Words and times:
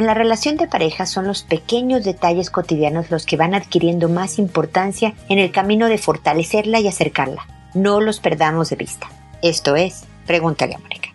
En 0.00 0.06
la 0.06 0.14
relación 0.14 0.56
de 0.56 0.66
pareja 0.66 1.04
son 1.04 1.26
los 1.26 1.42
pequeños 1.42 2.04
detalles 2.04 2.48
cotidianos 2.48 3.10
los 3.10 3.26
que 3.26 3.36
van 3.36 3.54
adquiriendo 3.54 4.08
más 4.08 4.38
importancia 4.38 5.12
en 5.28 5.38
el 5.38 5.52
camino 5.52 5.88
de 5.88 5.98
fortalecerla 5.98 6.80
y 6.80 6.88
acercarla. 6.88 7.46
No 7.74 8.00
los 8.00 8.18
perdamos 8.18 8.70
de 8.70 8.76
vista. 8.76 9.10
Esto 9.42 9.76
es, 9.76 10.04
pregúntale 10.26 10.74
a 10.74 10.78
Mónica. 10.78 11.10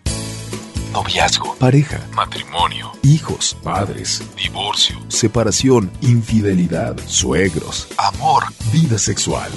Noviazgo, 0.92 1.56
pareja, 1.56 1.98
matrimonio, 2.14 2.92
hijos, 3.02 3.56
padres, 3.60 4.22
divorcio, 4.36 5.00
separación, 5.08 5.90
infidelidad, 6.00 6.96
suegros, 7.06 7.88
amor, 7.98 8.44
vida 8.72 8.98
sexual. 8.98 9.50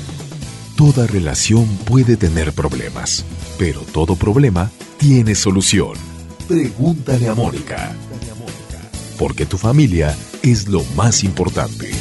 Toda 0.75 1.05
relación 1.05 1.67
puede 1.85 2.17
tener 2.17 2.51
problemas, 2.51 3.23
pero 3.59 3.81
todo 3.81 4.15
problema 4.15 4.71
tiene 4.97 5.35
solución. 5.35 5.93
Pregúntale 6.47 7.29
a 7.29 7.35
Mónica. 7.35 7.95
Porque 9.19 9.45
tu 9.45 9.57
familia 9.57 10.17
es 10.43 10.69
lo 10.69 10.81
más 10.95 11.25
importante. 11.25 11.91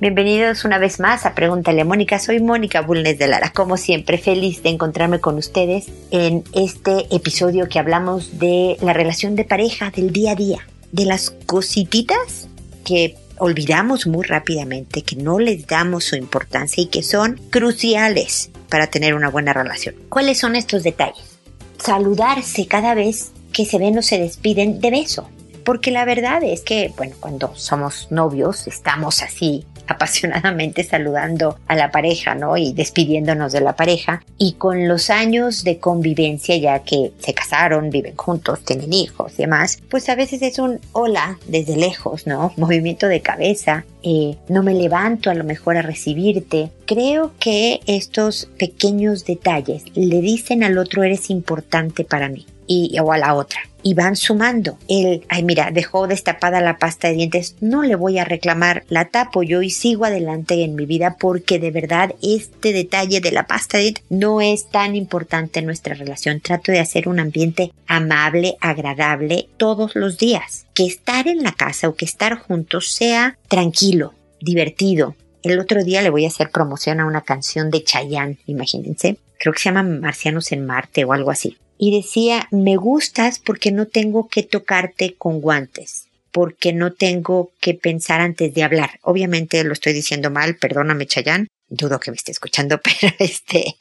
Bienvenidos 0.00 0.64
una 0.64 0.78
vez 0.78 1.00
más 1.00 1.26
a 1.26 1.34
Pregúntale 1.34 1.80
a 1.80 1.84
Mónica. 1.84 2.20
Soy 2.20 2.38
Mónica 2.38 2.82
Bulnes 2.82 3.18
de 3.18 3.26
Lara, 3.26 3.50
como 3.50 3.76
siempre 3.76 4.16
feliz 4.16 4.62
de 4.62 4.68
encontrarme 4.68 5.18
con 5.18 5.38
ustedes 5.38 5.86
en 6.12 6.44
este 6.54 7.12
episodio 7.12 7.68
que 7.68 7.80
hablamos 7.80 8.38
de 8.38 8.76
la 8.80 8.92
relación 8.92 9.34
de 9.34 9.44
pareja 9.44 9.90
del 9.90 10.12
día 10.12 10.32
a 10.32 10.36
día, 10.36 10.68
de 10.92 11.06
las 11.06 11.30
cosititas 11.46 12.48
que 12.84 13.16
olvidamos 13.38 14.06
muy 14.06 14.24
rápidamente, 14.24 15.02
que 15.02 15.16
no 15.16 15.38
les 15.38 15.66
damos 15.66 16.04
su 16.04 16.16
importancia 16.16 16.82
y 16.82 16.86
que 16.86 17.02
son 17.02 17.40
cruciales 17.50 18.50
para 18.68 18.86
tener 18.86 19.14
una 19.14 19.28
buena 19.28 19.52
relación. 19.52 19.94
¿Cuáles 20.08 20.38
son 20.38 20.56
estos 20.56 20.82
detalles? 20.82 21.38
Saludarse 21.82 22.66
cada 22.66 22.94
vez 22.94 23.32
que 23.52 23.64
se 23.64 23.78
ven 23.78 23.98
o 23.98 24.02
se 24.02 24.18
despiden 24.18 24.80
de 24.80 24.90
beso. 24.90 25.28
Porque 25.64 25.90
la 25.90 26.04
verdad 26.04 26.42
es 26.42 26.60
que, 26.60 26.92
bueno, 26.96 27.16
cuando 27.20 27.54
somos 27.56 28.08
novios 28.10 28.66
estamos 28.66 29.22
así 29.22 29.64
apasionadamente 29.86 30.84
saludando 30.84 31.58
a 31.66 31.76
la 31.76 31.90
pareja, 31.90 32.34
¿no? 32.34 32.56
Y 32.56 32.72
despidiéndonos 32.72 33.52
de 33.52 33.60
la 33.60 33.76
pareja. 33.76 34.22
Y 34.38 34.54
con 34.54 34.88
los 34.88 35.10
años 35.10 35.64
de 35.64 35.78
convivencia, 35.78 36.56
ya 36.56 36.80
que 36.80 37.12
se 37.18 37.34
casaron, 37.34 37.90
viven 37.90 38.16
juntos, 38.16 38.64
tienen 38.64 38.92
hijos 38.92 39.32
y 39.34 39.42
demás, 39.42 39.82
pues 39.90 40.08
a 40.08 40.14
veces 40.14 40.42
es 40.42 40.58
un 40.58 40.80
hola 40.92 41.38
desde 41.46 41.76
lejos, 41.76 42.26
¿no? 42.26 42.52
Movimiento 42.56 43.08
de 43.08 43.20
cabeza, 43.20 43.84
eh, 44.02 44.36
no 44.48 44.62
me 44.62 44.74
levanto 44.74 45.30
a 45.30 45.34
lo 45.34 45.44
mejor 45.44 45.76
a 45.76 45.82
recibirte. 45.82 46.70
Creo 46.86 47.32
que 47.38 47.80
estos 47.86 48.48
pequeños 48.58 49.24
detalles 49.24 49.84
le 49.94 50.20
dicen 50.20 50.62
al 50.64 50.78
otro 50.78 51.02
eres 51.02 51.30
importante 51.30 52.04
para 52.04 52.28
mí 52.28 52.46
y, 52.66 52.98
o 52.98 53.12
a 53.12 53.18
la 53.18 53.34
otra 53.34 53.60
y 53.84 53.94
van 53.94 54.16
sumando. 54.16 54.78
El, 54.88 55.24
ay 55.28 55.44
mira, 55.44 55.70
dejó 55.70 56.08
destapada 56.08 56.60
la 56.60 56.78
pasta 56.78 57.06
de 57.06 57.14
dientes, 57.14 57.54
no 57.60 57.82
le 57.84 57.94
voy 57.94 58.18
a 58.18 58.24
reclamar, 58.24 58.82
la 58.88 59.04
tapo 59.04 59.44
yo 59.44 59.62
y 59.62 59.70
sigo 59.70 60.06
adelante 60.06 60.64
en 60.64 60.74
mi 60.74 60.86
vida 60.86 61.16
porque 61.20 61.60
de 61.60 61.70
verdad 61.70 62.14
este 62.22 62.72
detalle 62.72 63.20
de 63.20 63.30
la 63.30 63.46
pasta 63.46 63.76
de 63.76 63.84
dientes 63.84 64.04
no 64.08 64.40
es 64.40 64.68
tan 64.70 64.96
importante 64.96 65.60
en 65.60 65.66
nuestra 65.66 65.94
relación. 65.94 66.40
Trato 66.40 66.72
de 66.72 66.80
hacer 66.80 67.08
un 67.08 67.20
ambiente 67.20 67.72
amable, 67.86 68.56
agradable 68.60 69.48
todos 69.58 69.94
los 69.94 70.18
días. 70.18 70.66
Que 70.72 70.86
estar 70.86 71.28
en 71.28 71.42
la 71.42 71.52
casa 71.52 71.88
o 71.88 71.94
que 71.94 72.06
estar 72.06 72.36
juntos 72.38 72.92
sea 72.92 73.36
tranquilo, 73.48 74.14
divertido. 74.40 75.14
El 75.42 75.60
otro 75.60 75.84
día 75.84 76.00
le 76.00 76.08
voy 76.08 76.24
a 76.24 76.28
hacer 76.28 76.50
promoción 76.50 77.00
a 77.00 77.06
una 77.06 77.20
canción 77.20 77.70
de 77.70 77.84
Chayanne, 77.84 78.38
imagínense. 78.46 79.18
Creo 79.38 79.52
que 79.52 79.60
se 79.60 79.68
llama 79.68 79.82
Marcianos 79.82 80.52
en 80.52 80.64
Marte 80.64 81.04
o 81.04 81.12
algo 81.12 81.30
así 81.30 81.58
y 81.78 81.96
decía, 81.96 82.48
me 82.50 82.76
gustas 82.76 83.38
porque 83.38 83.72
no 83.72 83.86
tengo 83.86 84.28
que 84.28 84.42
tocarte 84.42 85.14
con 85.16 85.40
guantes, 85.40 86.08
porque 86.32 86.72
no 86.72 86.92
tengo 86.92 87.52
que 87.60 87.74
pensar 87.74 88.20
antes 88.20 88.54
de 88.54 88.62
hablar. 88.62 88.98
Obviamente 89.02 89.62
lo 89.64 89.72
estoy 89.72 89.92
diciendo 89.92 90.30
mal, 90.30 90.56
perdóname 90.56 91.06
Chayán, 91.06 91.48
dudo 91.68 92.00
que 92.00 92.10
me 92.10 92.16
esté 92.16 92.32
escuchando, 92.32 92.80
pero 92.82 93.12
este, 93.18 93.76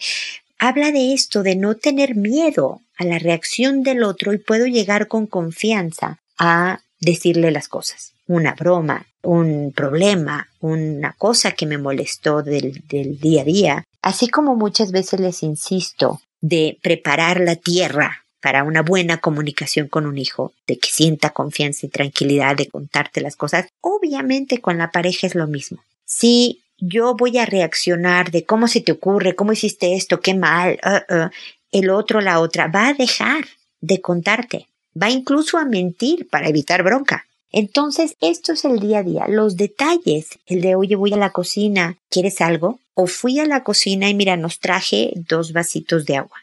habla 0.58 0.92
de 0.92 1.14
esto, 1.14 1.44
de 1.44 1.56
no 1.56 1.76
tener 1.76 2.16
miedo 2.16 2.82
a 2.98 3.06
la 3.06 3.20
reacción 3.20 3.84
del 3.84 4.04
otro 4.04 4.34
y 4.34 4.38
puedo 4.38 4.66
llegar 4.66 5.08
con 5.08 5.28
confianza 5.28 6.20
a 6.38 6.82
decirle 7.00 7.52
las 7.52 7.68
cosas. 7.68 8.14
Una 8.26 8.54
broma, 8.54 9.06
un 9.22 9.74
problema, 9.76 10.48
una 10.60 11.14
cosa 11.14 11.52
que 11.52 11.66
me 11.66 11.78
molestó 11.78 12.42
del, 12.42 12.84
del 12.88 13.20
día 13.20 13.42
a 13.42 13.46
día. 13.46 13.84
Así 14.02 14.30
como 14.30 14.56
muchas 14.56 14.92
veces 14.92 15.20
les 15.20 15.44
insisto 15.44 16.22
de 16.44 16.78
preparar 16.82 17.40
la 17.40 17.56
tierra 17.56 18.26
para 18.42 18.66
una 18.66 18.82
buena 18.82 19.20
comunicación 19.20 19.88
con 19.88 20.06
un 20.06 20.18
hijo, 20.18 20.52
de 20.68 20.78
que 20.78 20.90
sienta 20.90 21.30
confianza 21.30 21.86
y 21.86 21.90
tranquilidad 21.90 22.58
de 22.58 22.68
contarte 22.68 23.22
las 23.22 23.38
cosas, 23.38 23.68
obviamente 23.80 24.60
con 24.60 24.78
la 24.78 24.92
pareja 24.92 25.26
es 25.26 25.36
lo 25.36 25.48
mismo. 25.48 25.82
Si 26.04 26.62
yo 26.78 27.16
voy 27.16 27.38
a 27.38 27.46
reaccionar 27.46 28.30
de 28.32 28.44
cómo 28.44 28.68
se 28.68 28.82
te 28.82 28.92
ocurre, 28.92 29.36
cómo 29.36 29.54
hiciste 29.54 29.96
esto, 29.96 30.20
qué 30.20 30.34
mal, 30.34 30.78
uh, 30.86 31.16
uh, 31.16 31.30
el 31.72 31.90
otro, 31.90 32.20
la 32.20 32.42
otra, 32.42 32.68
va 32.68 32.90
a 32.90 32.94
dejar 32.94 33.46
de 33.80 34.02
contarte, 34.02 34.68
va 35.02 35.10
incluso 35.10 35.58
a 35.58 35.64
mentir 35.64 36.28
para 36.28 36.50
evitar 36.50 36.84
bronca. 36.84 37.26
Entonces, 37.54 38.16
esto 38.20 38.52
es 38.52 38.66
el 38.66 38.82
día 38.82 39.00
a 39.00 39.04
día, 39.04 39.28
los 39.30 39.56
detalles, 39.56 40.40
el 40.46 40.60
de, 40.60 40.76
oye, 40.76 40.98
voy 40.98 41.14
a 41.14 41.18
la 41.18 41.30
cocina, 41.30 41.96
¿quieres 42.10 42.42
algo? 42.42 42.80
O 42.96 43.08
fui 43.08 43.40
a 43.40 43.46
la 43.46 43.64
cocina 43.64 44.10
y 44.10 44.14
mira, 44.14 44.38
nos 44.38 44.60
traje 44.60 45.14
dos 45.16 45.52
vasitos 45.54 46.06
de 46.06 46.18
agua. 46.18 46.38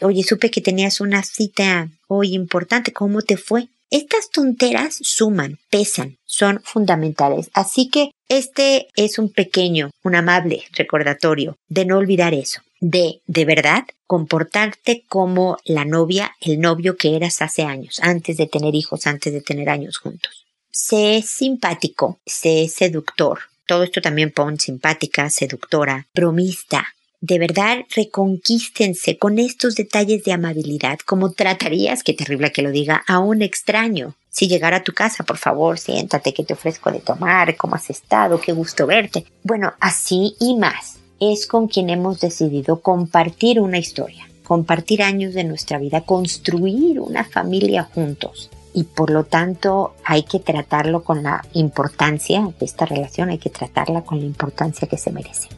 Oye, 0.00 0.22
supe 0.22 0.50
que 0.50 0.60
tenías 0.60 1.00
una 1.00 1.22
cita 1.22 1.88
hoy 2.06 2.34
importante, 2.34 2.92
¿cómo 2.92 3.22
te 3.22 3.36
fue? 3.36 3.68
Estas 3.90 4.30
tonteras 4.30 4.98
suman, 5.00 5.58
pesan, 5.70 6.16
son 6.24 6.60
fundamentales. 6.62 7.50
Así 7.52 7.88
que 7.88 8.10
este 8.28 8.88
es 8.96 9.18
un 9.18 9.30
pequeño, 9.30 9.90
un 10.04 10.14
amable 10.14 10.64
recordatorio 10.72 11.56
de 11.68 11.84
no 11.84 11.98
olvidar 11.98 12.34
eso, 12.34 12.60
de 12.80 13.20
de 13.26 13.44
verdad 13.44 13.84
comportarte 14.06 15.04
como 15.08 15.58
la 15.64 15.84
novia, 15.84 16.34
el 16.40 16.60
novio 16.60 16.96
que 16.96 17.16
eras 17.16 17.42
hace 17.42 17.62
años, 17.62 17.98
antes 18.02 18.36
de 18.36 18.46
tener 18.46 18.74
hijos, 18.74 19.06
antes 19.06 19.32
de 19.32 19.40
tener 19.40 19.68
años 19.68 19.98
juntos 19.98 20.48
sé 20.78 21.22
simpático, 21.26 22.18
sé 22.24 22.68
seductor. 22.68 23.40
Todo 23.68 23.82
esto 23.82 24.00
también 24.00 24.30
pon 24.30 24.58
simpática, 24.58 25.28
seductora, 25.28 26.06
bromista. 26.14 26.86
De 27.20 27.38
verdad, 27.38 27.80
reconquístense 27.94 29.18
con 29.18 29.38
estos 29.38 29.74
detalles 29.74 30.24
de 30.24 30.32
amabilidad, 30.32 30.98
como 31.04 31.32
tratarías, 31.32 32.02
qué 32.02 32.14
terrible 32.14 32.50
que 32.50 32.62
lo 32.62 32.70
diga, 32.70 33.04
a 33.06 33.18
un 33.18 33.42
extraño. 33.42 34.14
Si 34.30 34.48
llegara 34.48 34.78
a 34.78 34.84
tu 34.84 34.94
casa, 34.94 35.22
por 35.22 35.36
favor, 35.36 35.78
siéntate, 35.78 36.32
que 36.32 36.44
te 36.44 36.54
ofrezco 36.54 36.90
de 36.90 37.00
tomar, 37.00 37.58
cómo 37.58 37.74
has 37.74 37.90
estado, 37.90 38.40
qué 38.40 38.52
gusto 38.52 38.86
verte. 38.86 39.26
Bueno, 39.42 39.74
así 39.80 40.34
y 40.40 40.56
más. 40.56 40.96
Es 41.20 41.46
con 41.46 41.68
quien 41.68 41.90
hemos 41.90 42.20
decidido 42.20 42.80
compartir 42.80 43.60
una 43.60 43.76
historia, 43.76 44.30
compartir 44.44 45.02
años 45.02 45.34
de 45.34 45.44
nuestra 45.44 45.76
vida, 45.76 46.00
construir 46.06 47.00
una 47.00 47.24
familia 47.24 47.84
juntos 47.84 48.48
y 48.78 48.84
por 48.84 49.10
lo 49.10 49.24
tanto 49.24 49.96
hay 50.04 50.22
que 50.22 50.38
tratarlo 50.38 51.02
con 51.02 51.24
la 51.24 51.44
importancia 51.52 52.48
de 52.60 52.64
esta 52.64 52.86
relación, 52.86 53.28
hay 53.28 53.38
que 53.38 53.50
tratarla 53.50 54.02
con 54.02 54.20
la 54.20 54.24
importancia 54.24 54.86
que 54.86 54.96
se 54.96 55.10
merece. 55.10 55.48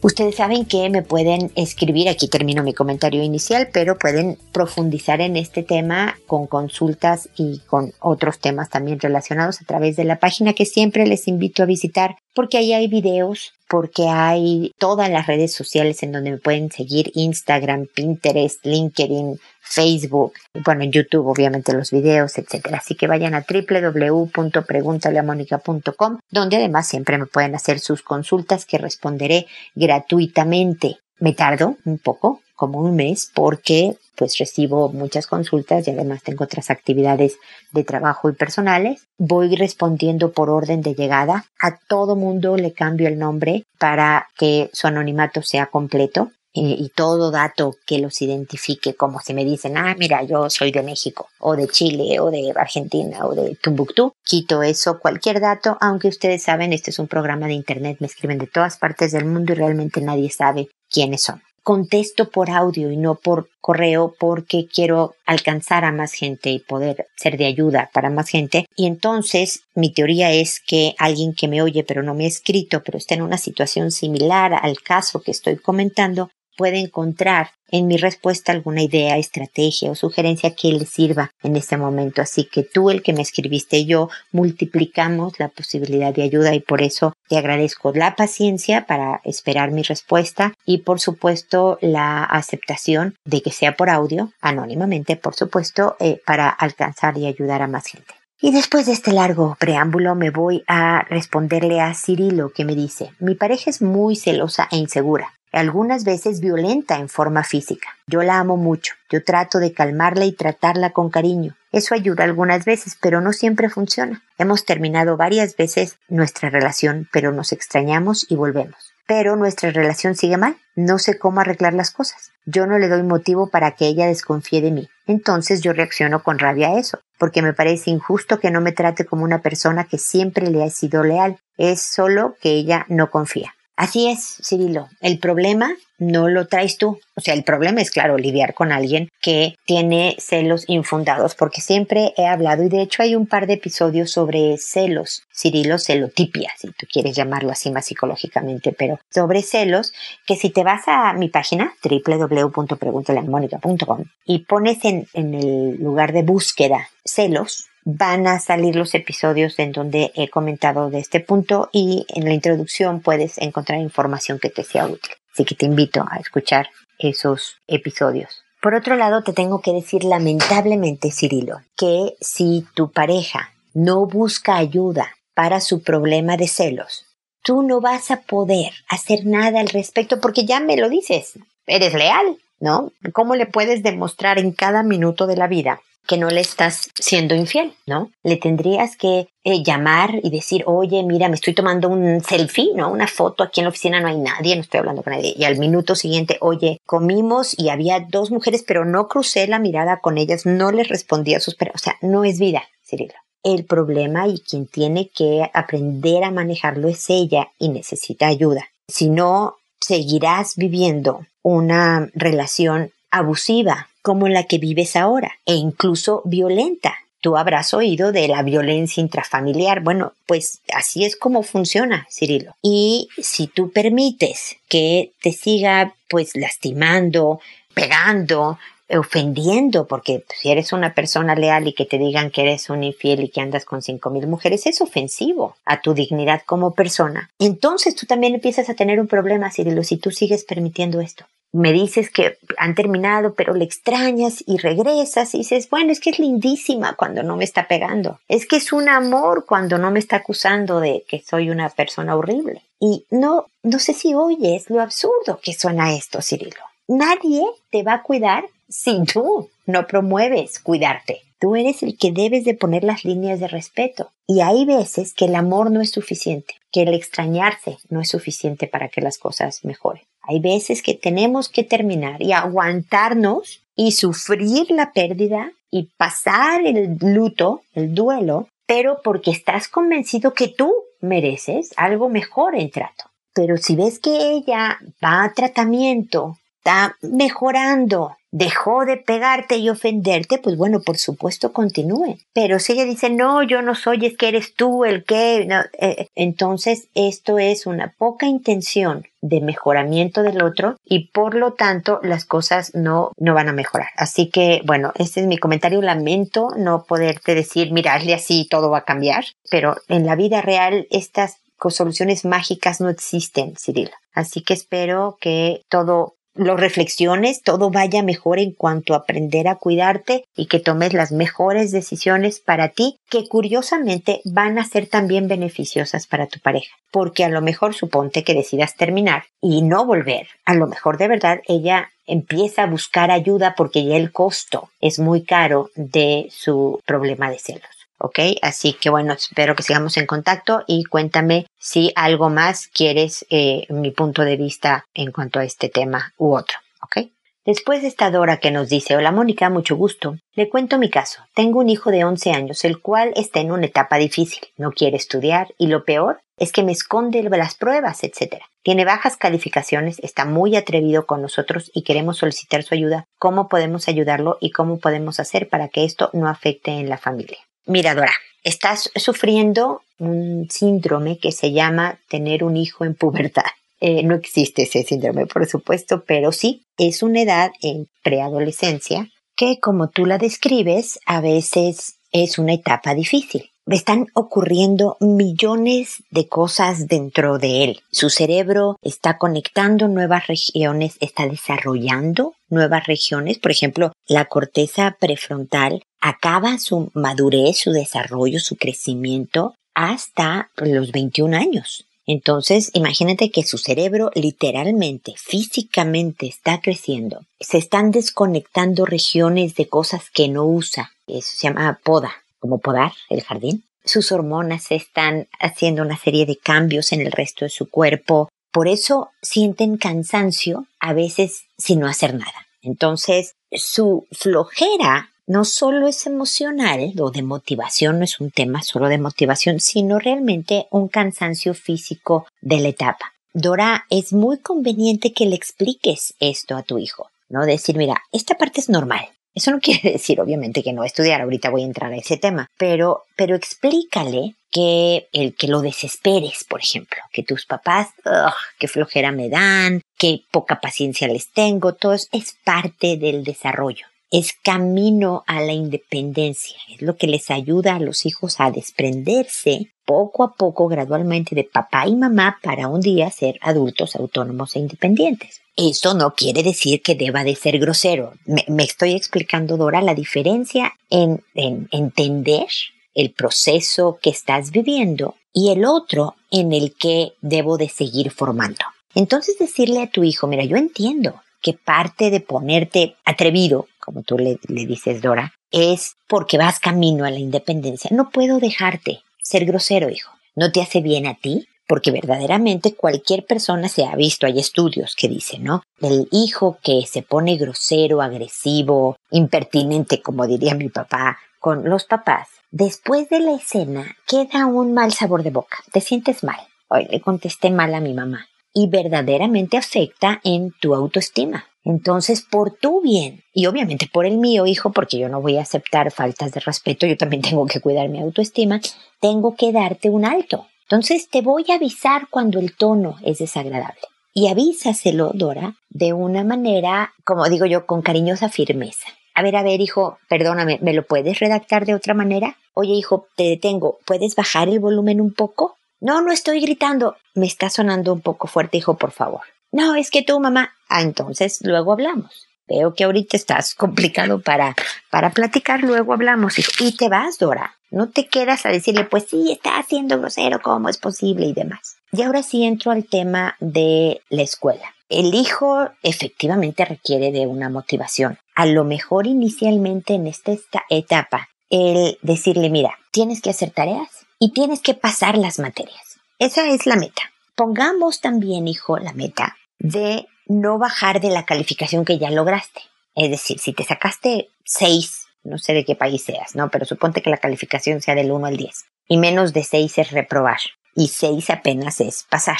Ustedes 0.00 0.36
saben 0.36 0.64
que 0.64 0.88
me 0.88 1.02
pueden 1.02 1.52
escribir, 1.54 2.08
aquí 2.08 2.28
termino 2.28 2.62
mi 2.62 2.72
comentario 2.72 3.22
inicial, 3.22 3.68
pero 3.74 3.98
pueden 3.98 4.38
profundizar 4.52 5.20
en 5.20 5.36
este 5.36 5.62
tema 5.62 6.16
con 6.26 6.46
consultas 6.46 7.28
y 7.36 7.58
con 7.66 7.92
otros 8.00 8.38
temas 8.38 8.70
también 8.70 8.98
relacionados 8.98 9.60
a 9.60 9.66
través 9.66 9.96
de 9.96 10.04
la 10.04 10.18
página 10.18 10.54
que 10.54 10.64
siempre 10.64 11.06
les 11.06 11.28
invito 11.28 11.62
a 11.62 11.66
visitar 11.66 12.16
porque 12.34 12.56
ahí 12.56 12.72
hay 12.72 12.88
videos, 12.88 13.52
porque 13.68 14.08
hay 14.08 14.72
todas 14.78 15.10
las 15.10 15.26
redes 15.26 15.52
sociales 15.52 16.02
en 16.02 16.12
donde 16.12 16.30
me 16.32 16.38
pueden 16.38 16.70
seguir, 16.70 17.10
Instagram, 17.14 17.86
Pinterest, 17.94 18.64
LinkedIn, 18.64 19.38
Facebook, 19.60 20.32
bueno, 20.64 20.84
en 20.84 20.92
YouTube 20.92 21.26
obviamente 21.26 21.72
los 21.72 21.90
videos, 21.90 22.38
etcétera. 22.38 22.78
Así 22.78 22.94
que 22.94 23.08
vayan 23.08 23.34
a 23.34 23.44
www.preguntaleamónica.com, 23.48 26.18
donde 26.30 26.56
además 26.56 26.88
siempre 26.88 27.18
me 27.18 27.26
pueden 27.26 27.54
hacer 27.54 27.78
sus 27.80 28.00
consultas 28.02 28.64
que 28.64 28.78
responderé 28.78 29.46
gratuitamente. 29.74 31.00
Me 31.18 31.32
tardo 31.32 31.76
un 31.84 31.98
poco, 31.98 32.40
como 32.56 32.80
un 32.80 32.96
mes, 32.96 33.30
porque 33.32 33.96
pues 34.16 34.38
recibo 34.38 34.88
muchas 34.88 35.26
consultas 35.26 35.86
y 35.86 35.90
además 35.90 36.22
tengo 36.22 36.44
otras 36.44 36.70
actividades 36.70 37.36
de 37.72 37.84
trabajo 37.84 38.30
y 38.30 38.32
personales. 38.32 39.06
Voy 39.18 39.54
respondiendo 39.54 40.32
por 40.32 40.50
orden 40.50 40.80
de 40.80 40.94
llegada. 40.94 41.44
A 41.60 41.76
todo 41.76 42.16
mundo 42.16 42.56
le 42.56 42.72
cambio 42.72 43.08
el 43.08 43.18
nombre 43.18 43.64
para 43.78 44.28
que 44.36 44.70
su 44.72 44.86
anonimato 44.86 45.42
sea 45.42 45.66
completo. 45.66 46.32
y, 46.58 46.90
todo 46.94 47.30
dato 47.30 47.76
que 47.84 47.98
los 47.98 48.22
identifique, 48.22 48.94
como 48.94 49.20
si 49.20 49.34
me 49.34 49.44
dicen, 49.44 49.76
ah, 49.76 49.94
mira, 49.98 50.22
yo 50.22 50.48
soy 50.48 50.72
de 50.72 50.82
México, 50.82 51.28
o 51.38 51.54
de 51.54 51.68
Chile, 51.68 52.18
o 52.18 52.30
de 52.30 52.50
Argentina, 52.56 53.26
o 53.26 53.34
de 53.34 53.56
Tumbuctú, 53.56 54.14
quito 54.24 54.62
eso, 54.62 54.98
cualquier 54.98 55.38
dato, 55.40 55.76
aunque 55.82 56.08
ustedes 56.08 56.42
saben, 56.44 56.72
este 56.72 56.92
es 56.92 56.98
un 56.98 57.08
programa 57.08 57.46
de 57.46 57.52
Internet, 57.52 57.98
me 58.00 58.06
escriben 58.06 58.38
de 58.38 58.46
todas 58.46 58.78
partes 58.78 59.12
del 59.12 59.26
mundo 59.26 59.52
y 59.52 59.56
realmente 59.56 60.00
nadie 60.00 60.30
sabe 60.30 60.70
quiénes 60.90 61.22
son 61.22 61.42
contesto 61.66 62.30
por 62.30 62.48
audio 62.48 62.92
y 62.92 62.96
no 62.96 63.16
por 63.16 63.48
correo 63.60 64.14
porque 64.20 64.68
quiero 64.72 65.16
alcanzar 65.26 65.84
a 65.84 65.90
más 65.90 66.12
gente 66.12 66.50
y 66.50 66.60
poder 66.60 67.08
ser 67.16 67.36
de 67.36 67.46
ayuda 67.46 67.90
para 67.92 68.08
más 68.08 68.28
gente. 68.28 68.66
Y 68.76 68.86
entonces 68.86 69.64
mi 69.74 69.92
teoría 69.92 70.30
es 70.30 70.60
que 70.60 70.94
alguien 70.96 71.34
que 71.34 71.48
me 71.48 71.62
oye 71.62 71.82
pero 71.82 72.04
no 72.04 72.14
me 72.14 72.26
ha 72.26 72.28
escrito, 72.28 72.84
pero 72.84 72.98
está 72.98 73.16
en 73.16 73.22
una 73.22 73.36
situación 73.36 73.90
similar 73.90 74.54
al 74.54 74.80
caso 74.80 75.22
que 75.22 75.32
estoy 75.32 75.56
comentando, 75.56 76.30
puede 76.56 76.78
encontrar 76.78 77.50
en 77.70 77.86
mi 77.86 77.96
respuesta 77.96 78.52
alguna 78.52 78.82
idea, 78.82 79.18
estrategia 79.18 79.90
o 79.90 79.94
sugerencia 79.94 80.54
que 80.54 80.68
le 80.68 80.86
sirva 80.86 81.30
en 81.42 81.56
este 81.56 81.76
momento. 81.76 82.22
Así 82.22 82.44
que 82.44 82.62
tú, 82.62 82.90
el 82.90 83.02
que 83.02 83.12
me 83.12 83.22
escribiste 83.22 83.84
yo, 83.84 84.08
multiplicamos 84.32 85.38
la 85.38 85.48
posibilidad 85.48 86.14
de 86.14 86.22
ayuda 86.22 86.54
y 86.54 86.60
por 86.60 86.82
eso 86.82 87.12
te 87.28 87.38
agradezco 87.38 87.92
la 87.92 88.14
paciencia 88.16 88.86
para 88.86 89.20
esperar 89.24 89.72
mi 89.72 89.82
respuesta 89.82 90.54
y 90.64 90.78
por 90.78 91.00
supuesto 91.00 91.78
la 91.80 92.24
aceptación 92.24 93.16
de 93.24 93.42
que 93.42 93.50
sea 93.50 93.76
por 93.76 93.90
audio, 93.90 94.32
anónimamente, 94.40 95.16
por 95.16 95.34
supuesto, 95.34 95.96
eh, 95.98 96.20
para 96.24 96.48
alcanzar 96.48 97.18
y 97.18 97.26
ayudar 97.26 97.62
a 97.62 97.68
más 97.68 97.86
gente. 97.86 98.14
Y 98.40 98.52
después 98.52 98.84
de 98.84 98.92
este 98.92 99.12
largo 99.12 99.56
preámbulo 99.58 100.14
me 100.14 100.30
voy 100.30 100.62
a 100.66 101.02
responderle 101.08 101.80
a 101.80 101.94
Cirilo 101.94 102.50
que 102.50 102.66
me 102.66 102.74
dice, 102.74 103.10
mi 103.18 103.34
pareja 103.34 103.70
es 103.70 103.80
muy 103.80 104.14
celosa 104.14 104.68
e 104.70 104.76
insegura 104.76 105.32
algunas 105.56 106.04
veces 106.04 106.40
violenta 106.40 106.98
en 106.98 107.08
forma 107.08 107.42
física. 107.42 107.88
Yo 108.06 108.22
la 108.22 108.38
amo 108.38 108.56
mucho, 108.56 108.94
yo 109.10 109.24
trato 109.24 109.58
de 109.58 109.72
calmarla 109.72 110.26
y 110.26 110.32
tratarla 110.32 110.90
con 110.90 111.10
cariño. 111.10 111.56
Eso 111.72 111.94
ayuda 111.94 112.24
algunas 112.24 112.64
veces, 112.64 112.96
pero 113.00 113.20
no 113.20 113.32
siempre 113.32 113.70
funciona. 113.70 114.22
Hemos 114.38 114.64
terminado 114.64 115.16
varias 115.16 115.56
veces 115.56 115.98
nuestra 116.08 116.50
relación, 116.50 117.08
pero 117.12 117.32
nos 117.32 117.52
extrañamos 117.52 118.26
y 118.30 118.36
volvemos. 118.36 118.94
Pero 119.06 119.36
nuestra 119.36 119.70
relación 119.70 120.14
sigue 120.14 120.36
mal. 120.36 120.56
No 120.74 120.98
sé 120.98 121.18
cómo 121.18 121.40
arreglar 121.40 121.72
las 121.72 121.90
cosas. 121.90 122.32
Yo 122.44 122.66
no 122.66 122.78
le 122.78 122.88
doy 122.88 123.02
motivo 123.02 123.48
para 123.48 123.72
que 123.72 123.86
ella 123.86 124.06
desconfíe 124.06 124.60
de 124.60 124.72
mí. 124.72 124.88
Entonces 125.06 125.62
yo 125.62 125.72
reacciono 125.72 126.22
con 126.22 126.38
rabia 126.38 126.68
a 126.68 126.78
eso, 126.78 127.00
porque 127.18 127.40
me 127.40 127.52
parece 127.52 127.90
injusto 127.90 128.40
que 128.40 128.50
no 128.50 128.60
me 128.60 128.72
trate 128.72 129.04
como 129.04 129.24
una 129.24 129.40
persona 129.40 129.84
que 129.84 129.98
siempre 129.98 130.50
le 130.50 130.64
ha 130.64 130.70
sido 130.70 131.02
leal. 131.02 131.38
Es 131.56 131.80
solo 131.80 132.36
que 132.40 132.50
ella 132.50 132.84
no 132.88 133.10
confía. 133.10 133.55
Así 133.76 134.08
es, 134.08 134.38
Cirilo. 134.42 134.88
El 135.00 135.18
problema 135.18 135.74
no 135.98 136.28
lo 136.28 136.46
traes 136.46 136.78
tú. 136.78 136.98
O 137.14 137.20
sea, 137.20 137.34
el 137.34 137.44
problema 137.44 137.82
es, 137.82 137.90
claro, 137.90 138.16
lidiar 138.16 138.54
con 138.54 138.72
alguien 138.72 139.10
que 139.20 139.56
tiene 139.64 140.16
celos 140.18 140.64
infundados, 140.66 141.34
porque 141.34 141.60
siempre 141.60 142.14
he 142.16 142.26
hablado, 142.26 142.62
y 142.62 142.68
de 142.68 142.80
hecho 142.82 143.02
hay 143.02 143.14
un 143.14 143.26
par 143.26 143.46
de 143.46 143.52
episodios 143.54 144.10
sobre 144.10 144.56
celos, 144.58 145.22
Cirilo, 145.34 145.78
celotipia, 145.78 146.50
si 146.58 146.68
tú 146.68 146.86
quieres 146.90 147.16
llamarlo 147.16 147.50
así 147.50 147.70
más 147.70 147.86
psicológicamente, 147.86 148.72
pero 148.72 148.98
sobre 149.10 149.42
celos, 149.42 149.92
que 150.26 150.36
si 150.36 150.50
te 150.50 150.64
vas 150.64 150.82
a 150.86 151.12
mi 151.14 151.28
página, 151.28 151.72
www.preguntaleamónica.com, 151.82 154.04
y 154.24 154.40
pones 154.40 154.84
en, 154.84 155.08
en 155.14 155.34
el 155.34 155.76
lugar 155.76 156.12
de 156.12 156.22
búsqueda 156.22 156.90
celos, 157.04 157.68
van 157.88 158.26
a 158.26 158.40
salir 158.40 158.74
los 158.74 158.96
episodios 158.96 159.60
en 159.60 159.70
donde 159.70 160.10
he 160.16 160.28
comentado 160.28 160.90
de 160.90 160.98
este 160.98 161.20
punto 161.20 161.70
y 161.72 162.04
en 162.08 162.24
la 162.24 162.34
introducción 162.34 163.00
puedes 163.00 163.38
encontrar 163.38 163.78
información 163.78 164.40
que 164.40 164.50
te 164.50 164.64
sea 164.64 164.86
útil. 164.86 165.12
Así 165.32 165.44
que 165.44 165.54
te 165.54 165.66
invito 165.66 166.04
a 166.10 166.16
escuchar 166.16 166.68
esos 166.98 167.58
episodios. 167.68 168.42
Por 168.60 168.74
otro 168.74 168.96
lado, 168.96 169.22
te 169.22 169.32
tengo 169.32 169.60
que 169.60 169.72
decir 169.72 170.02
lamentablemente, 170.02 171.12
Cirilo, 171.12 171.60
que 171.76 172.16
si 172.20 172.66
tu 172.74 172.90
pareja 172.90 173.52
no 173.72 174.04
busca 174.06 174.56
ayuda 174.56 175.14
para 175.34 175.60
su 175.60 175.84
problema 175.84 176.36
de 176.36 176.48
celos, 176.48 177.04
tú 177.44 177.62
no 177.62 177.80
vas 177.80 178.10
a 178.10 178.22
poder 178.22 178.72
hacer 178.88 179.26
nada 179.26 179.60
al 179.60 179.68
respecto 179.68 180.20
porque 180.20 180.44
ya 180.44 180.58
me 180.58 180.76
lo 180.76 180.88
dices, 180.88 181.38
eres 181.68 181.94
leal, 181.94 182.36
¿no? 182.58 182.90
¿Cómo 183.12 183.36
le 183.36 183.46
puedes 183.46 183.84
demostrar 183.84 184.40
en 184.40 184.50
cada 184.50 184.82
minuto 184.82 185.28
de 185.28 185.36
la 185.36 185.46
vida 185.46 185.80
que 186.06 186.16
no 186.16 186.28
le 186.28 186.40
estás 186.40 186.90
siendo 186.94 187.34
infiel, 187.34 187.74
¿no? 187.86 188.10
Le 188.22 188.36
tendrías 188.36 188.96
que 188.96 189.28
eh, 189.44 189.62
llamar 189.62 190.10
y 190.22 190.30
decir, 190.30 190.62
oye, 190.66 191.02
mira, 191.02 191.28
me 191.28 191.34
estoy 191.34 191.54
tomando 191.54 191.88
un 191.88 192.20
selfie, 192.20 192.72
¿no? 192.74 192.90
Una 192.90 193.06
foto, 193.06 193.42
aquí 193.42 193.60
en 193.60 193.64
la 193.64 193.70
oficina 193.70 194.00
no 194.00 194.08
hay 194.08 194.16
nadie, 194.16 194.54
no 194.54 194.62
estoy 194.62 194.80
hablando 194.80 195.02
con 195.02 195.12
nadie. 195.12 195.34
Y 195.36 195.44
al 195.44 195.58
minuto 195.58 195.94
siguiente, 195.94 196.38
oye, 196.40 196.78
comimos 196.86 197.58
y 197.58 197.68
había 197.68 198.00
dos 198.00 198.30
mujeres, 198.30 198.64
pero 198.66 198.84
no 198.84 199.08
crucé 199.08 199.46
la 199.46 199.58
mirada 199.58 200.00
con 200.00 200.18
ellas, 200.18 200.46
no 200.46 200.72
les 200.72 200.88
respondí 200.88 201.34
a 201.34 201.40
sus... 201.40 201.56
O 201.74 201.78
sea, 201.78 201.96
no 202.00 202.24
es 202.24 202.38
vida, 202.38 202.62
Cirilo. 202.84 203.14
El 203.42 203.64
problema 203.64 204.26
y 204.26 204.40
quien 204.40 204.66
tiene 204.66 205.08
que 205.08 205.48
aprender 205.54 206.24
a 206.24 206.30
manejarlo 206.30 206.88
es 206.88 207.08
ella 207.08 207.52
y 207.58 207.68
necesita 207.68 208.26
ayuda. 208.26 208.68
Si 208.88 209.08
no, 209.08 209.56
seguirás 209.80 210.56
viviendo 210.56 211.26
una 211.42 212.10
relación 212.14 212.90
abusiva 213.10 213.88
como 214.06 214.28
la 214.28 214.44
que 214.44 214.58
vives 214.58 214.94
ahora 214.94 215.32
e 215.46 215.54
incluso 215.54 216.22
violenta. 216.24 216.94
Tú 217.20 217.36
habrás 217.36 217.74
oído 217.74 218.12
de 218.12 218.28
la 218.28 218.44
violencia 218.44 219.00
intrafamiliar. 219.00 219.80
Bueno, 219.80 220.12
pues 220.26 220.60
así 220.72 221.04
es 221.04 221.16
como 221.16 221.42
funciona, 221.42 222.06
Cirilo. 222.08 222.54
Y 222.62 223.08
si 223.18 223.48
tú 223.48 223.72
permites 223.72 224.58
que 224.68 225.10
te 225.20 225.32
siga 225.32 225.92
pues 226.08 226.36
lastimando, 226.36 227.40
pegando, 227.74 228.60
ofendiendo, 228.88 229.88
porque 229.88 230.22
si 230.40 230.52
eres 230.52 230.72
una 230.72 230.94
persona 230.94 231.34
leal 231.34 231.66
y 231.66 231.72
que 231.72 231.84
te 231.84 231.98
digan 231.98 232.30
que 232.30 232.42
eres 232.42 232.70
un 232.70 232.84
infiel 232.84 233.24
y 233.24 233.28
que 233.28 233.40
andas 233.40 233.64
con 233.64 233.82
cinco 233.82 234.10
mil 234.10 234.28
mujeres, 234.28 234.66
es 234.66 234.80
ofensivo 234.80 235.56
a 235.64 235.80
tu 235.80 235.94
dignidad 235.94 236.42
como 236.46 236.74
persona. 236.74 237.28
Entonces 237.40 237.96
tú 237.96 238.06
también 238.06 238.36
empiezas 238.36 238.68
a 238.68 238.74
tener 238.74 239.00
un 239.00 239.08
problema, 239.08 239.50
Cirilo, 239.50 239.82
si 239.82 239.96
tú 239.96 240.12
sigues 240.12 240.44
permitiendo 240.44 241.00
esto 241.00 241.26
me 241.56 241.72
dices 241.72 242.10
que 242.10 242.38
han 242.58 242.74
terminado, 242.74 243.34
pero 243.34 243.54
le 243.54 243.64
extrañas 243.64 244.44
y 244.46 244.58
regresas 244.58 245.34
y 245.34 245.38
dices, 245.38 245.68
bueno, 245.70 245.90
es 245.90 246.00
que 246.00 246.10
es 246.10 246.18
lindísima 246.18 246.94
cuando 246.94 247.22
no 247.22 247.36
me 247.36 247.44
está 247.44 247.66
pegando. 247.66 248.20
Es 248.28 248.46
que 248.46 248.56
es 248.56 248.72
un 248.72 248.88
amor 248.88 249.46
cuando 249.46 249.78
no 249.78 249.90
me 249.90 249.98
está 249.98 250.16
acusando 250.16 250.80
de 250.80 251.04
que 251.08 251.22
soy 251.26 251.50
una 251.50 251.70
persona 251.70 252.14
horrible. 252.14 252.62
Y 252.78 253.04
no, 253.10 253.46
no 253.62 253.78
sé 253.78 253.94
si 253.94 254.14
oyes 254.14 254.68
lo 254.68 254.80
absurdo 254.82 255.40
que 255.42 255.54
suena 255.54 255.94
esto, 255.94 256.20
Cirilo. 256.20 256.60
Nadie 256.88 257.44
te 257.70 257.82
va 257.82 257.94
a 257.94 258.02
cuidar 258.02 258.44
si 258.68 259.02
tú 259.04 259.48
no 259.64 259.86
promueves 259.86 260.60
cuidarte. 260.60 261.22
Tú 261.38 261.56
eres 261.56 261.82
el 261.82 261.98
que 261.98 262.12
debes 262.12 262.44
de 262.44 262.54
poner 262.54 262.84
las 262.84 263.04
líneas 263.04 263.40
de 263.40 263.48
respeto. 263.48 264.10
Y 264.26 264.40
hay 264.40 264.64
veces 264.64 265.14
que 265.14 265.26
el 265.26 265.34
amor 265.34 265.70
no 265.70 265.80
es 265.80 265.90
suficiente, 265.90 266.54
que 266.72 266.82
el 266.82 266.94
extrañarse 266.94 267.78
no 267.88 268.00
es 268.00 268.08
suficiente 268.08 268.66
para 268.66 268.88
que 268.88 269.00
las 269.00 269.18
cosas 269.18 269.64
mejoren. 269.64 270.02
Hay 270.26 270.40
veces 270.40 270.82
que 270.82 270.94
tenemos 270.94 271.48
que 271.48 271.62
terminar 271.62 272.22
y 272.22 272.32
aguantarnos 272.32 273.60
y 273.74 273.92
sufrir 273.92 274.70
la 274.70 274.92
pérdida 274.92 275.52
y 275.70 275.90
pasar 275.96 276.66
el 276.66 276.96
luto, 277.00 277.62
el 277.74 277.94
duelo, 277.94 278.48
pero 278.66 279.00
porque 279.02 279.30
estás 279.30 279.68
convencido 279.68 280.34
que 280.34 280.48
tú 280.48 280.72
mereces 281.00 281.72
algo 281.76 282.08
mejor 282.08 282.54
en 282.56 282.70
trato. 282.70 283.04
Pero 283.34 283.56
si 283.58 283.76
ves 283.76 283.98
que 283.98 284.32
ella 284.32 284.78
va 285.04 285.24
a 285.24 285.32
tratamiento, 285.32 286.38
está 286.66 286.96
mejorando, 287.00 288.16
dejó 288.32 288.84
de 288.84 288.96
pegarte 288.96 289.56
y 289.56 289.70
ofenderte, 289.70 290.38
pues 290.38 290.56
bueno, 290.56 290.80
por 290.80 290.96
supuesto 290.98 291.52
continúe. 291.52 292.18
Pero 292.32 292.58
si 292.58 292.72
ella 292.72 292.84
dice, 292.84 293.08
no, 293.08 293.44
yo 293.44 293.62
no 293.62 293.76
soy, 293.76 294.04
es 294.04 294.16
que 294.16 294.26
eres 294.26 294.52
tú 294.54 294.84
el 294.84 295.04
que, 295.04 295.48
eh, 295.78 296.08
entonces 296.16 296.88
esto 296.94 297.38
es 297.38 297.66
una 297.66 297.94
poca 297.96 298.26
intención 298.26 299.06
de 299.22 299.40
mejoramiento 299.40 300.24
del 300.24 300.42
otro 300.42 300.76
y 300.84 301.08
por 301.10 301.36
lo 301.36 301.52
tanto 301.52 302.00
las 302.02 302.24
cosas 302.24 302.74
no, 302.74 303.12
no 303.16 303.32
van 303.32 303.48
a 303.48 303.52
mejorar. 303.52 303.90
Así 303.96 304.28
que 304.28 304.60
bueno, 304.64 304.92
este 304.96 305.20
es 305.20 305.26
mi 305.28 305.38
comentario. 305.38 305.80
Lamento 305.80 306.48
no 306.56 306.82
poderte 306.82 307.36
decir, 307.36 307.70
mira, 307.70 307.94
hazle 307.94 308.14
así, 308.14 308.48
todo 308.50 308.70
va 308.70 308.78
a 308.78 308.84
cambiar, 308.84 309.24
pero 309.52 309.76
en 309.86 310.04
la 310.04 310.16
vida 310.16 310.42
real 310.42 310.88
estas 310.90 311.36
soluciones 311.70 312.24
mágicas 312.24 312.80
no 312.80 312.88
existen, 312.88 313.54
Cirilo. 313.56 313.92
Así 314.12 314.42
que 314.42 314.54
espero 314.54 315.18
que 315.20 315.62
todo 315.68 316.15
lo 316.36 316.56
reflexiones, 316.56 317.42
todo 317.42 317.70
vaya 317.70 318.02
mejor 318.02 318.38
en 318.38 318.52
cuanto 318.52 318.94
a 318.94 318.98
aprender 318.98 319.48
a 319.48 319.56
cuidarte 319.56 320.24
y 320.36 320.46
que 320.46 320.60
tomes 320.60 320.92
las 320.92 321.12
mejores 321.12 321.72
decisiones 321.72 322.40
para 322.40 322.68
ti, 322.68 322.98
que 323.10 323.28
curiosamente 323.28 324.20
van 324.24 324.58
a 324.58 324.64
ser 324.64 324.86
también 324.86 325.28
beneficiosas 325.28 326.06
para 326.06 326.26
tu 326.26 326.40
pareja. 326.40 326.74
Porque 326.90 327.24
a 327.24 327.28
lo 327.28 327.42
mejor 327.42 327.74
suponte 327.74 328.24
que 328.24 328.34
decidas 328.34 328.76
terminar 328.76 329.24
y 329.40 329.62
no 329.62 329.84
volver. 329.84 330.28
A 330.44 330.54
lo 330.54 330.66
mejor 330.66 330.98
de 330.98 331.08
verdad 331.08 331.40
ella 331.48 331.90
empieza 332.06 332.62
a 332.62 332.66
buscar 332.66 333.10
ayuda 333.10 333.54
porque 333.56 333.84
ya 333.84 333.96
el 333.96 334.12
costo 334.12 334.70
es 334.80 334.98
muy 334.98 335.24
caro 335.24 335.70
de 335.74 336.28
su 336.30 336.80
problema 336.86 337.30
de 337.30 337.38
celos. 337.38 337.75
¿Ok? 337.98 338.18
Así 338.42 338.72
que 338.72 338.90
bueno, 338.90 339.12
espero 339.12 339.54
que 339.54 339.62
sigamos 339.62 339.96
en 339.96 340.06
contacto 340.06 340.62
y 340.66 340.84
cuéntame 340.84 341.46
si 341.58 341.92
algo 341.94 342.30
más 342.30 342.68
quieres 342.68 343.26
eh, 343.30 343.66
mi 343.70 343.90
punto 343.90 344.22
de 344.22 344.36
vista 344.36 344.84
en 344.94 345.12
cuanto 345.12 345.40
a 345.40 345.44
este 345.44 345.68
tema 345.68 346.12
u 346.18 346.34
otro, 346.34 346.58
¿ok? 346.82 347.08
Después 347.46 347.82
de 347.82 347.86
esta 347.86 348.10
Dora 348.10 348.38
que 348.38 348.50
nos 348.50 348.68
dice, 348.68 348.96
hola 348.96 349.12
Mónica, 349.12 349.48
mucho 349.50 349.76
gusto. 349.76 350.16
Le 350.34 350.48
cuento 350.48 350.78
mi 350.78 350.90
caso. 350.90 351.22
Tengo 351.32 351.60
un 351.60 351.68
hijo 351.68 351.92
de 351.92 352.02
11 352.02 352.32
años, 352.32 352.64
el 352.64 352.80
cual 352.80 353.12
está 353.14 353.38
en 353.38 353.52
una 353.52 353.66
etapa 353.66 353.98
difícil. 353.98 354.40
No 354.56 354.72
quiere 354.72 354.96
estudiar 354.96 355.54
y 355.56 355.68
lo 355.68 355.84
peor 355.84 356.18
es 356.38 356.50
que 356.50 356.64
me 356.64 356.72
esconde 356.72 357.22
las 357.22 357.54
pruebas, 357.54 358.02
etc. 358.02 358.42
Tiene 358.64 358.84
bajas 358.84 359.16
calificaciones, 359.16 360.00
está 360.00 360.24
muy 360.24 360.56
atrevido 360.56 361.06
con 361.06 361.22
nosotros 361.22 361.70
y 361.72 361.84
queremos 361.84 362.18
solicitar 362.18 362.64
su 362.64 362.74
ayuda. 362.74 363.04
¿Cómo 363.16 363.48
podemos 363.48 363.86
ayudarlo 363.86 364.38
y 364.40 364.50
cómo 364.50 364.80
podemos 364.80 365.20
hacer 365.20 365.48
para 365.48 365.68
que 365.68 365.84
esto 365.84 366.10
no 366.12 366.28
afecte 366.28 366.72
en 366.72 366.88
la 366.88 366.98
familia? 366.98 367.38
Mira, 367.66 367.96
Dora, 367.96 368.12
estás 368.44 368.90
sufriendo 368.94 369.82
un 369.98 370.48
síndrome 370.50 371.18
que 371.18 371.32
se 371.32 371.50
llama 371.50 371.98
tener 372.08 372.44
un 372.44 372.56
hijo 372.56 372.84
en 372.84 372.94
pubertad. 372.94 373.44
Eh, 373.78 374.02
no 374.04 374.14
existe 374.14 374.62
ese 374.62 374.84
síndrome, 374.84 375.26
por 375.26 375.44
supuesto, 375.44 376.02
pero 376.06 376.32
sí 376.32 376.64
es 376.78 377.02
una 377.02 377.20
edad 377.20 377.52
en 377.60 377.90
preadolescencia 378.02 379.10
que, 379.36 379.60
como 379.60 379.90
tú 379.90 380.06
la 380.06 380.16
describes, 380.16 380.98
a 381.04 381.20
veces 381.20 381.98
es 382.10 382.38
una 382.38 382.54
etapa 382.54 382.94
difícil. 382.94 383.50
Están 383.66 384.06
ocurriendo 384.14 384.96
millones 385.00 386.02
de 386.10 386.26
cosas 386.26 386.86
dentro 386.86 387.36
de 387.36 387.64
él. 387.64 387.80
Su 387.90 388.08
cerebro 388.08 388.76
está 388.80 389.18
conectando 389.18 389.88
nuevas 389.88 390.26
regiones, 390.26 390.96
está 391.00 391.26
desarrollando 391.26 392.32
nuevas 392.48 392.86
regiones. 392.86 393.38
Por 393.38 393.50
ejemplo, 393.50 393.92
la 394.08 394.24
corteza 394.24 394.96
prefrontal 394.98 395.82
acaba 396.00 396.58
su 396.58 396.90
madurez, 396.94 397.58
su 397.58 397.72
desarrollo, 397.72 398.40
su 398.40 398.56
crecimiento 398.56 399.54
hasta 399.74 400.50
los 400.56 400.92
21 400.92 401.36
años. 401.36 401.86
Entonces, 402.06 402.70
imagínate 402.72 403.30
que 403.30 403.42
su 403.42 403.58
cerebro 403.58 404.10
literalmente, 404.14 405.14
físicamente 405.16 406.26
está 406.26 406.60
creciendo. 406.60 407.24
Se 407.40 407.58
están 407.58 407.90
desconectando 407.90 408.86
regiones 408.86 409.56
de 409.56 409.68
cosas 409.68 410.08
que 410.10 410.28
no 410.28 410.46
usa. 410.46 410.92
Eso 411.08 411.36
se 411.36 411.48
llama 411.48 411.80
poda, 411.82 412.12
como 412.38 412.58
podar 412.58 412.92
el 413.10 413.22
jardín. 413.22 413.64
Sus 413.84 414.12
hormonas 414.12 414.70
están 414.70 415.28
haciendo 415.40 415.82
una 415.82 415.98
serie 415.98 416.26
de 416.26 416.36
cambios 416.36 416.92
en 416.92 417.00
el 417.00 417.10
resto 417.10 417.44
de 417.44 417.50
su 417.50 417.68
cuerpo. 417.68 418.28
Por 418.52 418.68
eso 418.68 419.10
sienten 419.20 419.76
cansancio 419.76 420.66
a 420.78 420.92
veces 420.92 421.42
sin 421.58 421.80
no 421.80 421.88
hacer 421.88 422.14
nada. 422.14 422.46
Entonces, 422.62 423.34
su 423.50 424.06
flojera 424.12 425.10
no 425.26 425.44
solo 425.44 425.88
es 425.88 426.06
emocional 426.06 426.92
o 426.98 427.10
de 427.10 427.22
motivación, 427.22 427.98
no 427.98 428.04
es 428.04 428.20
un 428.20 428.30
tema 428.30 428.62
solo 428.62 428.88
de 428.88 428.98
motivación, 428.98 429.60
sino 429.60 429.98
realmente 429.98 430.66
un 430.70 430.88
cansancio 430.88 431.52
físico 431.54 432.26
de 432.40 432.60
la 432.60 432.68
etapa. 432.68 433.12
Dora, 433.32 433.84
es 433.90 434.12
muy 434.12 434.38
conveniente 434.38 435.12
que 435.12 435.26
le 435.26 435.36
expliques 435.36 436.14
esto 436.20 436.56
a 436.56 436.62
tu 436.62 436.78
hijo, 436.78 437.10
¿no? 437.28 437.44
Decir, 437.44 437.76
mira, 437.76 438.02
esta 438.12 438.36
parte 438.36 438.60
es 438.60 438.68
normal. 438.68 439.08
Eso 439.34 439.50
no 439.50 439.60
quiere 439.60 439.92
decir, 439.92 440.20
obviamente, 440.20 440.62
que 440.62 440.72
no 440.72 440.84
estudiar. 440.84 441.20
Ahorita 441.20 441.50
voy 441.50 441.62
a 441.62 441.66
entrar 441.66 441.92
a 441.92 441.96
ese 441.96 442.16
tema, 442.16 442.48
pero, 442.56 443.02
pero 443.16 443.34
explícale 443.34 444.36
que 444.50 445.08
el 445.12 445.34
que 445.34 445.48
lo 445.48 445.60
desesperes, 445.60 446.44
por 446.44 446.60
ejemplo, 446.60 446.98
que 447.12 447.24
tus 447.24 447.44
papás, 447.44 447.88
ugh, 448.06 448.32
qué 448.58 448.68
flojera 448.68 449.12
me 449.12 449.28
dan, 449.28 449.82
qué 449.98 450.22
poca 450.30 450.60
paciencia 450.60 451.08
les 451.08 451.30
tengo, 451.32 451.74
todo 451.74 451.92
eso 451.92 452.06
es 452.12 452.36
parte 452.44 452.96
del 452.96 453.24
desarrollo 453.24 453.86
es 454.10 454.32
camino 454.42 455.24
a 455.26 455.40
la 455.40 455.52
independencia, 455.52 456.56
es 456.68 456.82
lo 456.82 456.96
que 456.96 457.06
les 457.06 457.30
ayuda 457.30 457.74
a 457.74 457.80
los 457.80 458.06
hijos 458.06 458.36
a 458.38 458.50
desprenderse 458.50 459.72
poco 459.84 460.24
a 460.24 460.34
poco, 460.34 460.68
gradualmente, 460.68 461.34
de 461.34 461.44
papá 461.44 461.86
y 461.86 461.94
mamá 461.94 462.38
para 462.42 462.68
un 462.68 462.80
día 462.80 463.10
ser 463.10 463.38
adultos 463.40 463.96
autónomos 463.96 464.56
e 464.56 464.58
independientes. 464.58 465.40
Eso 465.56 465.94
no 465.94 466.14
quiere 466.14 466.42
decir 466.42 466.82
que 466.82 466.94
deba 466.94 467.24
de 467.24 467.34
ser 467.34 467.58
grosero. 467.58 468.12
Me, 468.26 468.64
estoy 468.64 468.92
explicando, 468.92 469.56
Dora, 469.56 469.80
la 469.80 469.94
diferencia 469.94 470.74
en, 470.90 471.22
en 471.34 471.68
entender 471.70 472.48
el 472.94 473.12
proceso 473.12 473.98
que 474.02 474.10
estás 474.10 474.50
viviendo 474.50 475.14
y 475.32 475.50
el 475.50 475.64
otro 475.64 476.16
en 476.30 476.52
el 476.52 476.74
que 476.74 477.12
debo 477.20 477.56
de 477.56 477.68
seguir 477.68 478.10
formando. 478.10 478.64
Entonces 478.94 479.38
decirle 479.38 479.82
a 479.82 479.90
tu 479.90 480.02
hijo, 480.02 480.26
mira, 480.26 480.44
yo 480.44 480.56
entiendo 480.56 481.22
que 481.42 481.52
parte 481.52 482.10
de 482.10 482.20
ponerte 482.20 482.96
atrevido 483.04 483.68
como 483.86 484.02
tú 484.02 484.18
le, 484.18 484.36
dices, 484.48 485.00
Dora, 485.00 485.32
es 485.52 485.94
porque 486.08 486.38
vas 486.38 486.58
camino 486.58 487.04
a 487.04 487.10
la 487.10 487.20
independencia. 487.20 487.88
No 487.92 488.10
puedo 488.10 488.40
dejarte 488.40 489.02
ser 489.22 489.44
grosero, 489.44 489.88
hijo. 489.88 490.12
No 490.34 490.50
te 490.50 490.60
hace 490.60 490.80
bien 490.80 491.06
a 491.06 491.14
ti, 491.14 491.46
porque 491.68 491.92
verdaderamente 491.92 492.74
cualquier 492.74 493.24
persona 493.24 493.68
se 493.68 493.84
ha 493.86 493.94
visto, 493.94 494.26
hay 494.26 494.40
estudios 494.40 494.96
que 494.96 495.08
dicen, 495.08 495.44
¿no? 495.44 495.62
El 495.80 496.08
hijo 496.10 496.58
que 496.62 496.84
se 496.86 497.02
pone 497.02 497.36
grosero, 497.36 498.02
agresivo, 498.02 498.96
impertinente, 499.10 500.02
como 500.02 500.26
diría 500.26 500.54
mi 500.54 500.68
papá, 500.68 501.18
con 501.38 501.68
los 501.68 501.84
papás, 501.84 502.28
después 502.50 503.08
de 503.08 503.20
la 503.20 503.34
escena 503.34 503.96
queda 504.06 504.46
un 504.46 504.74
mal 504.74 504.92
sabor 504.92 505.22
de 505.22 505.30
boca, 505.30 505.58
te 505.72 505.80
sientes 505.80 506.24
mal. 506.24 506.40
Hoy 506.68 506.88
le 506.90 507.00
contesté 507.00 507.50
mal 507.50 507.72
a 507.72 507.80
mi 507.80 507.94
mamá 507.94 508.26
y 508.52 508.68
verdaderamente 508.68 509.56
afecta 509.56 510.20
en 510.24 510.50
tu 510.60 510.74
autoestima. 510.74 511.46
Entonces, 511.66 512.22
por 512.22 512.52
tu 512.52 512.80
bien 512.80 513.24
y 513.34 513.46
obviamente 513.46 513.88
por 513.92 514.06
el 514.06 514.18
mío, 514.18 514.46
hijo, 514.46 514.70
porque 514.70 514.98
yo 514.98 515.08
no 515.08 515.20
voy 515.20 515.36
a 515.36 515.42
aceptar 515.42 515.90
faltas 515.90 516.30
de 516.30 516.38
respeto, 516.38 516.86
yo 516.86 516.96
también 516.96 517.22
tengo 517.28 517.44
que 517.46 517.60
cuidar 517.60 517.88
mi 517.88 518.00
autoestima, 518.00 518.60
tengo 519.00 519.34
que 519.34 519.50
darte 519.50 519.90
un 519.90 520.04
alto. 520.04 520.46
Entonces, 520.62 521.08
te 521.10 521.22
voy 521.22 521.44
a 521.50 521.56
avisar 521.56 522.06
cuando 522.08 522.38
el 522.38 522.56
tono 522.56 522.96
es 523.04 523.18
desagradable. 523.18 523.80
Y 524.14 524.28
avísaselo, 524.28 525.10
Dora, 525.12 525.56
de 525.68 525.92
una 525.92 526.22
manera, 526.22 526.94
como 527.04 527.28
digo 527.28 527.46
yo, 527.46 527.66
con 527.66 527.82
cariñosa 527.82 528.28
firmeza. 528.28 528.86
A 529.14 529.22
ver, 529.22 529.34
a 529.34 529.42
ver, 529.42 529.60
hijo, 529.60 529.98
perdóname, 530.08 530.60
¿me 530.62 530.72
lo 530.72 530.86
puedes 530.86 531.18
redactar 531.18 531.66
de 531.66 531.74
otra 531.74 531.94
manera? 531.94 532.36
Oye, 532.54 532.74
hijo, 532.74 533.08
te 533.16 533.24
detengo, 533.24 533.78
¿puedes 533.84 534.14
bajar 534.14 534.48
el 534.48 534.60
volumen 534.60 535.00
un 535.00 535.12
poco? 535.12 535.56
No, 535.80 536.00
no 536.00 536.12
estoy 536.12 536.40
gritando. 536.40 536.96
Me 537.14 537.26
está 537.26 537.50
sonando 537.50 537.92
un 537.92 538.00
poco 538.00 538.28
fuerte, 538.28 538.56
hijo, 538.56 538.76
por 538.76 538.92
favor. 538.92 539.22
No, 539.56 539.74
es 539.74 539.90
que 539.90 540.02
tú, 540.02 540.20
mamá. 540.20 540.52
Ah, 540.68 540.82
entonces 540.82 541.38
luego 541.40 541.72
hablamos. 541.72 542.28
Veo 542.46 542.74
que 542.74 542.84
ahorita 542.84 543.16
estás 543.16 543.54
complicado 543.54 544.20
para, 544.20 544.54
para 544.90 545.12
platicar, 545.12 545.62
luego 545.62 545.94
hablamos. 545.94 546.34
Y 546.60 546.76
te 546.76 546.90
vas, 546.90 547.16
Dora. 547.18 547.56
No 547.70 547.88
te 547.88 548.06
quedas 548.06 548.44
a 548.44 548.50
decirle, 548.50 548.84
pues 548.84 549.06
sí, 549.08 549.32
está 549.32 549.56
haciendo 549.56 549.98
grosero, 549.98 550.42
¿cómo 550.42 550.68
es 550.68 550.76
posible? 550.76 551.24
y 551.24 551.32
demás. 551.32 551.78
Y 551.90 552.02
ahora 552.02 552.22
sí 552.22 552.44
entro 552.44 552.70
al 552.70 552.84
tema 552.84 553.36
de 553.40 554.02
la 554.10 554.20
escuela. 554.20 554.74
El 554.90 555.14
hijo 555.14 555.70
efectivamente 555.82 556.66
requiere 556.66 557.10
de 557.10 557.26
una 557.26 557.48
motivación. 557.48 558.18
A 558.34 558.44
lo 558.44 558.62
mejor 558.62 559.06
inicialmente 559.06 559.94
en 559.94 560.06
esta, 560.06 560.32
esta 560.32 560.64
etapa, 560.68 561.30
el 561.48 561.96
decirle, 562.02 562.50
mira, 562.50 562.78
tienes 562.90 563.22
que 563.22 563.30
hacer 563.30 563.52
tareas 563.52 563.88
y 564.18 564.34
tienes 564.34 564.60
que 564.60 564.74
pasar 564.74 565.16
las 565.16 565.38
materias. 565.38 565.96
Esa 566.18 566.46
es 566.50 566.66
la 566.66 566.76
meta. 566.76 567.10
Pongamos 567.34 568.02
también, 568.02 568.48
hijo, 568.48 568.76
la 568.76 568.92
meta 568.92 569.34
de 569.58 570.06
no 570.26 570.58
bajar 570.58 571.00
de 571.00 571.10
la 571.10 571.24
calificación 571.24 571.84
que 571.84 571.98
ya 571.98 572.10
lograste. 572.10 572.60
Es 572.94 573.10
decir, 573.10 573.38
si 573.38 573.52
te 573.52 573.64
sacaste 573.64 574.28
6, 574.44 575.06
no 575.24 575.38
sé 575.38 575.54
de 575.54 575.64
qué 575.64 575.74
país 575.74 576.04
seas, 576.04 576.34
¿no? 576.34 576.50
Pero 576.50 576.64
suponte 576.64 577.02
que 577.02 577.10
la 577.10 577.18
calificación 577.18 577.80
sea 577.82 577.94
del 577.94 578.10
1 578.10 578.26
al 578.26 578.36
10 578.36 578.64
y 578.88 578.96
menos 578.96 579.32
de 579.32 579.44
6 579.44 579.78
es 579.78 579.90
reprobar 579.90 580.38
y 580.74 580.88
6 580.88 581.30
apenas 581.30 581.80
es 581.80 582.04
pasar. 582.08 582.38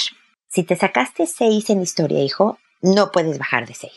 Si 0.48 0.62
te 0.62 0.76
sacaste 0.76 1.26
6 1.26 1.70
en 1.70 1.82
historia, 1.82 2.22
hijo, 2.22 2.58
no 2.80 3.10
puedes 3.10 3.38
bajar 3.38 3.66
de 3.66 3.74
6, 3.74 3.92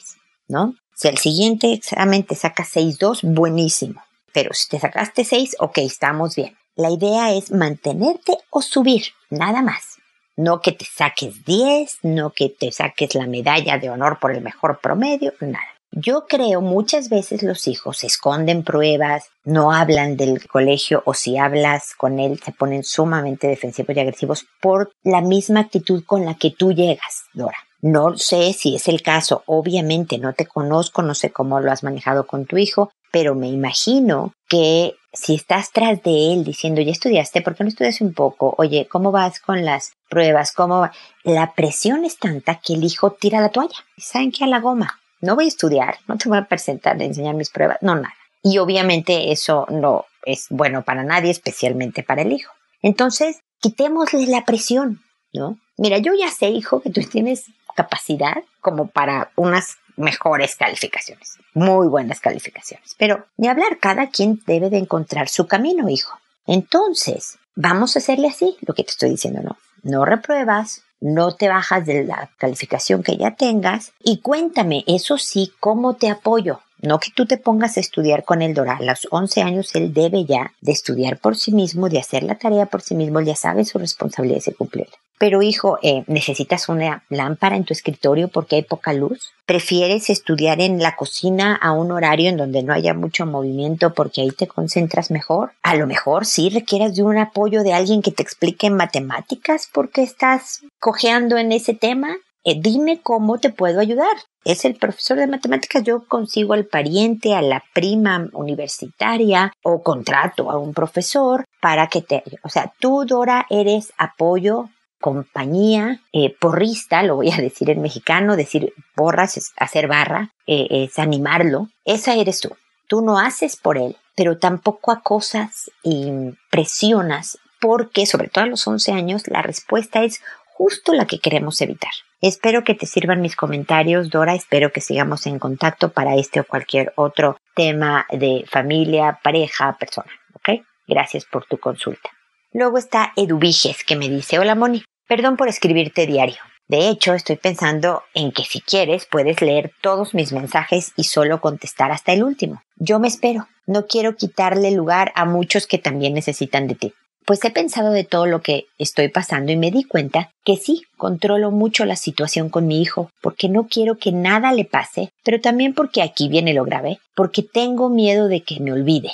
¿no? 0.47 0.75
Si 0.95 1.07
al 1.07 1.17
siguiente 1.17 1.71
examen 1.71 2.23
te 2.23 2.35
sacas 2.35 2.75
6-2, 2.75 3.21
buenísimo. 3.23 4.03
Pero 4.33 4.53
si 4.53 4.67
te 4.67 4.79
sacaste 4.79 5.23
6, 5.23 5.55
ok, 5.59 5.77
estamos 5.77 6.35
bien. 6.35 6.57
La 6.75 6.89
idea 6.89 7.33
es 7.33 7.51
mantenerte 7.51 8.37
o 8.49 8.61
subir, 8.61 9.03
nada 9.29 9.61
más. 9.61 9.98
No 10.39 10.61
que 10.61 10.71
te 10.71 10.85
saques 10.85 11.43
10, 11.43 11.97
no 12.03 12.31
que 12.31 12.47
te 12.47 12.71
saques 12.71 13.13
la 13.13 13.27
medalla 13.27 13.77
de 13.77 13.89
honor 13.89 14.19
por 14.21 14.31
el 14.31 14.39
mejor 14.39 14.79
promedio, 14.81 15.33
nada. 15.41 15.59
Yo 15.91 16.27
creo 16.27 16.61
muchas 16.61 17.09
veces 17.09 17.43
los 17.43 17.67
hijos 17.67 18.05
esconden 18.05 18.63
pruebas, 18.63 19.25
no 19.43 19.73
hablan 19.73 20.15
del 20.15 20.47
colegio 20.47 21.03
o 21.03 21.13
si 21.13 21.37
hablas 21.37 21.93
con 21.93 22.21
él 22.21 22.39
se 22.39 22.53
ponen 22.53 22.85
sumamente 22.85 23.49
defensivos 23.49 23.97
y 23.97 23.99
agresivos 23.99 24.45
por 24.61 24.93
la 25.03 25.19
misma 25.19 25.59
actitud 25.59 26.05
con 26.05 26.23
la 26.23 26.35
que 26.35 26.51
tú 26.51 26.71
llegas, 26.71 27.25
Dora. 27.33 27.57
No 27.81 28.17
sé 28.17 28.53
si 28.53 28.77
es 28.77 28.87
el 28.87 29.01
caso, 29.01 29.43
obviamente 29.45 30.19
no 30.19 30.31
te 30.31 30.45
conozco, 30.45 31.01
no 31.01 31.15
sé 31.15 31.31
cómo 31.31 31.59
lo 31.59 31.69
has 31.69 31.83
manejado 31.83 32.25
con 32.25 32.45
tu 32.45 32.57
hijo, 32.57 32.93
pero 33.11 33.35
me 33.35 33.49
imagino 33.49 34.31
que 34.49 34.95
si 35.13 35.35
estás 35.35 35.71
tras 35.71 36.03
de 36.03 36.33
él 36.33 36.43
diciendo, 36.43 36.81
ya 36.81 36.91
estudiaste, 36.91 37.41
¿por 37.41 37.55
qué 37.55 37.63
no 37.63 37.69
estudias 37.69 38.01
un 38.01 38.13
poco? 38.13 38.55
Oye, 38.57 38.87
¿cómo 38.89 39.11
vas 39.11 39.39
con 39.39 39.63
las 39.63 39.93
pruebas? 40.09 40.51
¿Cómo 40.51 40.79
va? 40.79 40.91
La 41.23 41.53
presión 41.53 42.03
es 42.03 42.17
tanta 42.17 42.55
que 42.55 42.73
el 42.73 42.83
hijo 42.83 43.11
tira 43.11 43.41
la 43.41 43.49
toalla. 43.49 43.77
¿Saben 43.97 44.31
qué? 44.31 44.43
A 44.43 44.47
la 44.47 44.59
goma. 44.59 44.99
No 45.21 45.35
voy 45.35 45.45
a 45.45 45.49
estudiar, 45.49 45.97
no 46.07 46.17
te 46.17 46.29
voy 46.29 46.37
a 46.37 46.47
presentar, 46.47 47.01
enseñar 47.01 47.35
mis 47.35 47.49
pruebas, 47.49 47.77
no 47.81 47.95
nada. 47.95 48.13
Y 48.41 48.57
obviamente 48.57 49.31
eso 49.31 49.65
no 49.69 50.05
es 50.25 50.47
bueno 50.49 50.83
para 50.83 51.03
nadie, 51.03 51.31
especialmente 51.31 52.03
para 52.03 52.21
el 52.21 52.31
hijo. 52.31 52.53
Entonces, 52.81 53.41
quitémosle 53.59 54.27
la 54.27 54.45
presión, 54.45 55.01
¿no? 55.33 55.57
Mira, 55.77 55.97
yo 55.97 56.13
ya 56.13 56.29
sé, 56.29 56.49
hijo, 56.49 56.81
que 56.81 56.89
tú 56.89 57.01
tienes 57.01 57.45
capacidad 57.75 58.43
como 58.61 58.87
para 58.87 59.31
unas 59.35 59.77
mejores 59.99 60.55
calificaciones, 60.55 61.37
muy 61.53 61.87
buenas 61.87 62.19
calificaciones. 62.19 62.95
Pero 62.97 63.27
ni 63.37 63.47
hablar, 63.47 63.77
cada 63.79 64.09
quien 64.09 64.41
debe 64.47 64.69
de 64.69 64.77
encontrar 64.77 65.29
su 65.29 65.45
camino, 65.45 65.89
hijo. 65.89 66.17
Entonces, 66.47 67.37
vamos 67.55 67.95
a 67.95 67.99
hacerle 67.99 68.27
así, 68.27 68.57
lo 68.61 68.73
que 68.73 68.83
te 68.83 68.91
estoy 68.91 69.11
diciendo, 69.11 69.41
no. 69.43 69.57
No 69.83 70.05
repruebas, 70.05 70.83
no 70.99 71.35
te 71.35 71.47
bajas 71.47 71.85
de 71.85 72.03
la 72.03 72.29
calificación 72.37 73.03
que 73.03 73.17
ya 73.17 73.35
tengas 73.35 73.93
y 74.03 74.19
cuéntame, 74.19 74.83
eso 74.87 75.17
sí, 75.17 75.53
cómo 75.59 75.95
te 75.95 76.09
apoyo. 76.09 76.61
No 76.81 76.99
que 76.99 77.11
tú 77.13 77.25
te 77.25 77.37
pongas 77.37 77.77
a 77.77 77.79
estudiar 77.79 78.23
con 78.23 78.41
el 78.41 78.53
Dora. 78.53 78.77
A 78.77 78.83
los 78.83 79.07
11 79.11 79.41
años 79.41 79.75
él 79.75 79.93
debe 79.93 80.25
ya 80.25 80.53
de 80.61 80.71
estudiar 80.71 81.17
por 81.17 81.35
sí 81.35 81.51
mismo, 81.51 81.89
de 81.89 81.99
hacer 81.99 82.23
la 82.23 82.37
tarea 82.37 82.65
por 82.67 82.81
sí 82.81 82.95
mismo, 82.95 83.21
ya 83.21 83.35
sabe 83.35 83.65
su 83.65 83.77
responsabilidad 83.77 84.43
de 84.45 84.53
cumplirla. 84.53 84.95
Pero 85.19 85.41
hijo, 85.41 85.77
eh, 85.83 86.05
¿necesitas 86.07 86.69
una 86.69 87.03
lámpara 87.09 87.57
en 87.57 87.65
tu 87.65 87.73
escritorio 87.73 88.29
porque 88.29 88.55
hay 88.55 88.61
poca 88.61 88.93
luz? 88.93 89.33
¿Prefieres 89.45 90.09
estudiar 90.09 90.61
en 90.61 90.81
la 90.81 90.95
cocina 90.95 91.55
a 91.55 91.73
un 91.73 91.91
horario 91.91 92.29
en 92.29 92.37
donde 92.37 92.63
no 92.63 92.73
haya 92.73 92.93
mucho 92.93 93.25
movimiento 93.25 93.93
porque 93.93 94.21
ahí 94.21 94.31
te 94.31 94.47
concentras 94.47 95.11
mejor? 95.11 95.51
A 95.61 95.75
lo 95.75 95.87
mejor 95.87 96.25
sí 96.25 96.49
requieras 96.49 96.95
de 96.95 97.03
un 97.03 97.17
apoyo 97.17 97.63
de 97.63 97.73
alguien 97.73 98.01
que 98.01 98.11
te 98.11 98.23
explique 98.23 98.69
matemáticas 98.69 99.67
porque 99.73 100.03
estás 100.03 100.61
cojeando 100.79 101.37
en 101.37 101.51
ese 101.51 101.73
tema. 101.73 102.15
Eh, 102.49 102.59
dime 102.59 102.99
cómo 102.99 103.37
te 103.37 103.51
puedo 103.51 103.79
ayudar. 103.79 104.17
Es 104.43 104.65
el 104.65 104.73
profesor 104.73 105.19
de 105.19 105.27
matemáticas, 105.27 105.83
yo 105.83 106.07
consigo 106.07 106.53
al 106.53 106.65
pariente, 106.65 107.35
a 107.35 107.43
la 107.43 107.63
prima 107.75 108.27
universitaria 108.33 109.53
o 109.63 109.83
contrato 109.83 110.49
a 110.49 110.57
un 110.57 110.73
profesor 110.73 111.45
para 111.61 111.85
que 111.87 112.01
te... 112.01 112.23
O 112.41 112.49
sea, 112.49 112.73
tú, 112.79 113.05
Dora, 113.05 113.45
eres 113.51 113.93
apoyo 113.99 114.69
compañía 114.99 116.01
eh, 116.11 116.35
porrista, 116.39 117.03
lo 117.03 117.17
voy 117.17 117.31
a 117.31 117.37
decir 117.37 117.69
en 117.69 117.83
mexicano, 117.83 118.35
decir 118.35 118.73
porras 118.95 119.37
es 119.37 119.53
hacer 119.55 119.87
barra, 119.87 120.31
eh, 120.47 120.67
es 120.71 120.97
animarlo, 120.97 121.69
esa 121.85 122.15
eres 122.15 122.41
tú. 122.41 122.49
Tú 122.87 123.01
no 123.01 123.19
haces 123.19 123.57
por 123.57 123.77
él, 123.77 123.95
pero 124.15 124.39
tampoco 124.39 124.91
acosas 124.91 125.69
y 125.83 126.11
presionas 126.49 127.37
porque, 127.61 128.07
sobre 128.07 128.29
todo 128.29 128.45
a 128.45 128.47
los 128.47 128.67
11 128.67 128.91
años, 128.91 129.27
la 129.27 129.43
respuesta 129.43 130.03
es 130.03 130.21
justo 130.55 130.93
la 130.93 131.05
que 131.05 131.19
queremos 131.19 131.61
evitar. 131.61 131.91
Espero 132.21 132.65
que 132.65 132.75
te 132.75 132.85
sirvan 132.85 133.21
mis 133.21 133.37
comentarios, 133.37 134.09
Dora. 134.09 134.35
Espero 134.35 134.73
que 134.73 134.81
sigamos 134.81 135.25
en 135.25 135.39
contacto 135.39 135.93
para 135.93 136.15
este 136.15 136.41
o 136.41 136.43
cualquier 136.43 136.91
otro 136.95 137.37
tema 137.55 138.05
de 138.11 138.43
familia, 138.49 139.19
pareja, 139.23 139.77
persona. 139.79 140.11
¿Ok? 140.33 140.61
Gracias 140.85 141.23
por 141.23 141.45
tu 141.45 141.57
consulta. 141.57 142.09
Luego 142.51 142.77
está 142.77 143.13
Eduviges 143.15 143.85
que 143.85 143.95
me 143.95 144.09
dice, 144.09 144.37
hola 144.37 144.55
Moni, 144.55 144.83
perdón 145.07 145.37
por 145.37 145.47
escribirte 145.47 146.07
diario. 146.07 146.37
De 146.67 146.89
hecho, 146.89 147.13
estoy 147.13 147.37
pensando 147.37 148.03
en 148.13 148.31
que 148.31 148.43
si 148.43 148.59
quieres 148.59 149.05
puedes 149.05 149.41
leer 149.41 149.71
todos 149.81 150.13
mis 150.13 150.33
mensajes 150.33 150.91
y 150.97 151.05
solo 151.05 151.39
contestar 151.39 151.91
hasta 151.91 152.11
el 152.11 152.23
último. 152.23 152.61
Yo 152.75 152.99
me 152.99 153.07
espero. 153.07 153.47
No 153.65 153.87
quiero 153.87 154.15
quitarle 154.15 154.71
lugar 154.71 155.13
a 155.15 155.25
muchos 155.25 155.67
que 155.67 155.77
también 155.77 156.13
necesitan 156.13 156.67
de 156.67 156.75
ti. 156.75 156.93
Pues 157.29 157.45
he 157.45 157.51
pensado 157.51 157.91
de 157.91 158.05
todo 158.05 158.25
lo 158.25 158.41
que 158.41 158.65
estoy 158.79 159.07
pasando 159.07 159.51
y 159.51 159.55
me 159.55 159.69
di 159.69 159.83
cuenta 159.83 160.31
que 160.43 160.57
sí, 160.57 160.81
controlo 160.97 161.51
mucho 161.51 161.85
la 161.85 161.95
situación 161.95 162.49
con 162.49 162.65
mi 162.65 162.81
hijo, 162.81 163.11
porque 163.21 163.49
no 163.49 163.67
quiero 163.67 163.99
que 163.99 164.11
nada 164.11 164.51
le 164.51 164.65
pase, 164.65 165.11
pero 165.23 165.39
también 165.39 165.75
porque 165.75 166.01
aquí 166.01 166.27
viene 166.27 166.55
lo 166.55 166.63
grave, 166.63 166.97
porque 167.15 167.43
tengo 167.43 167.87
miedo 167.87 168.29
de 168.29 168.41
que 168.41 168.59
me 168.59 168.71
olvide. 168.71 169.11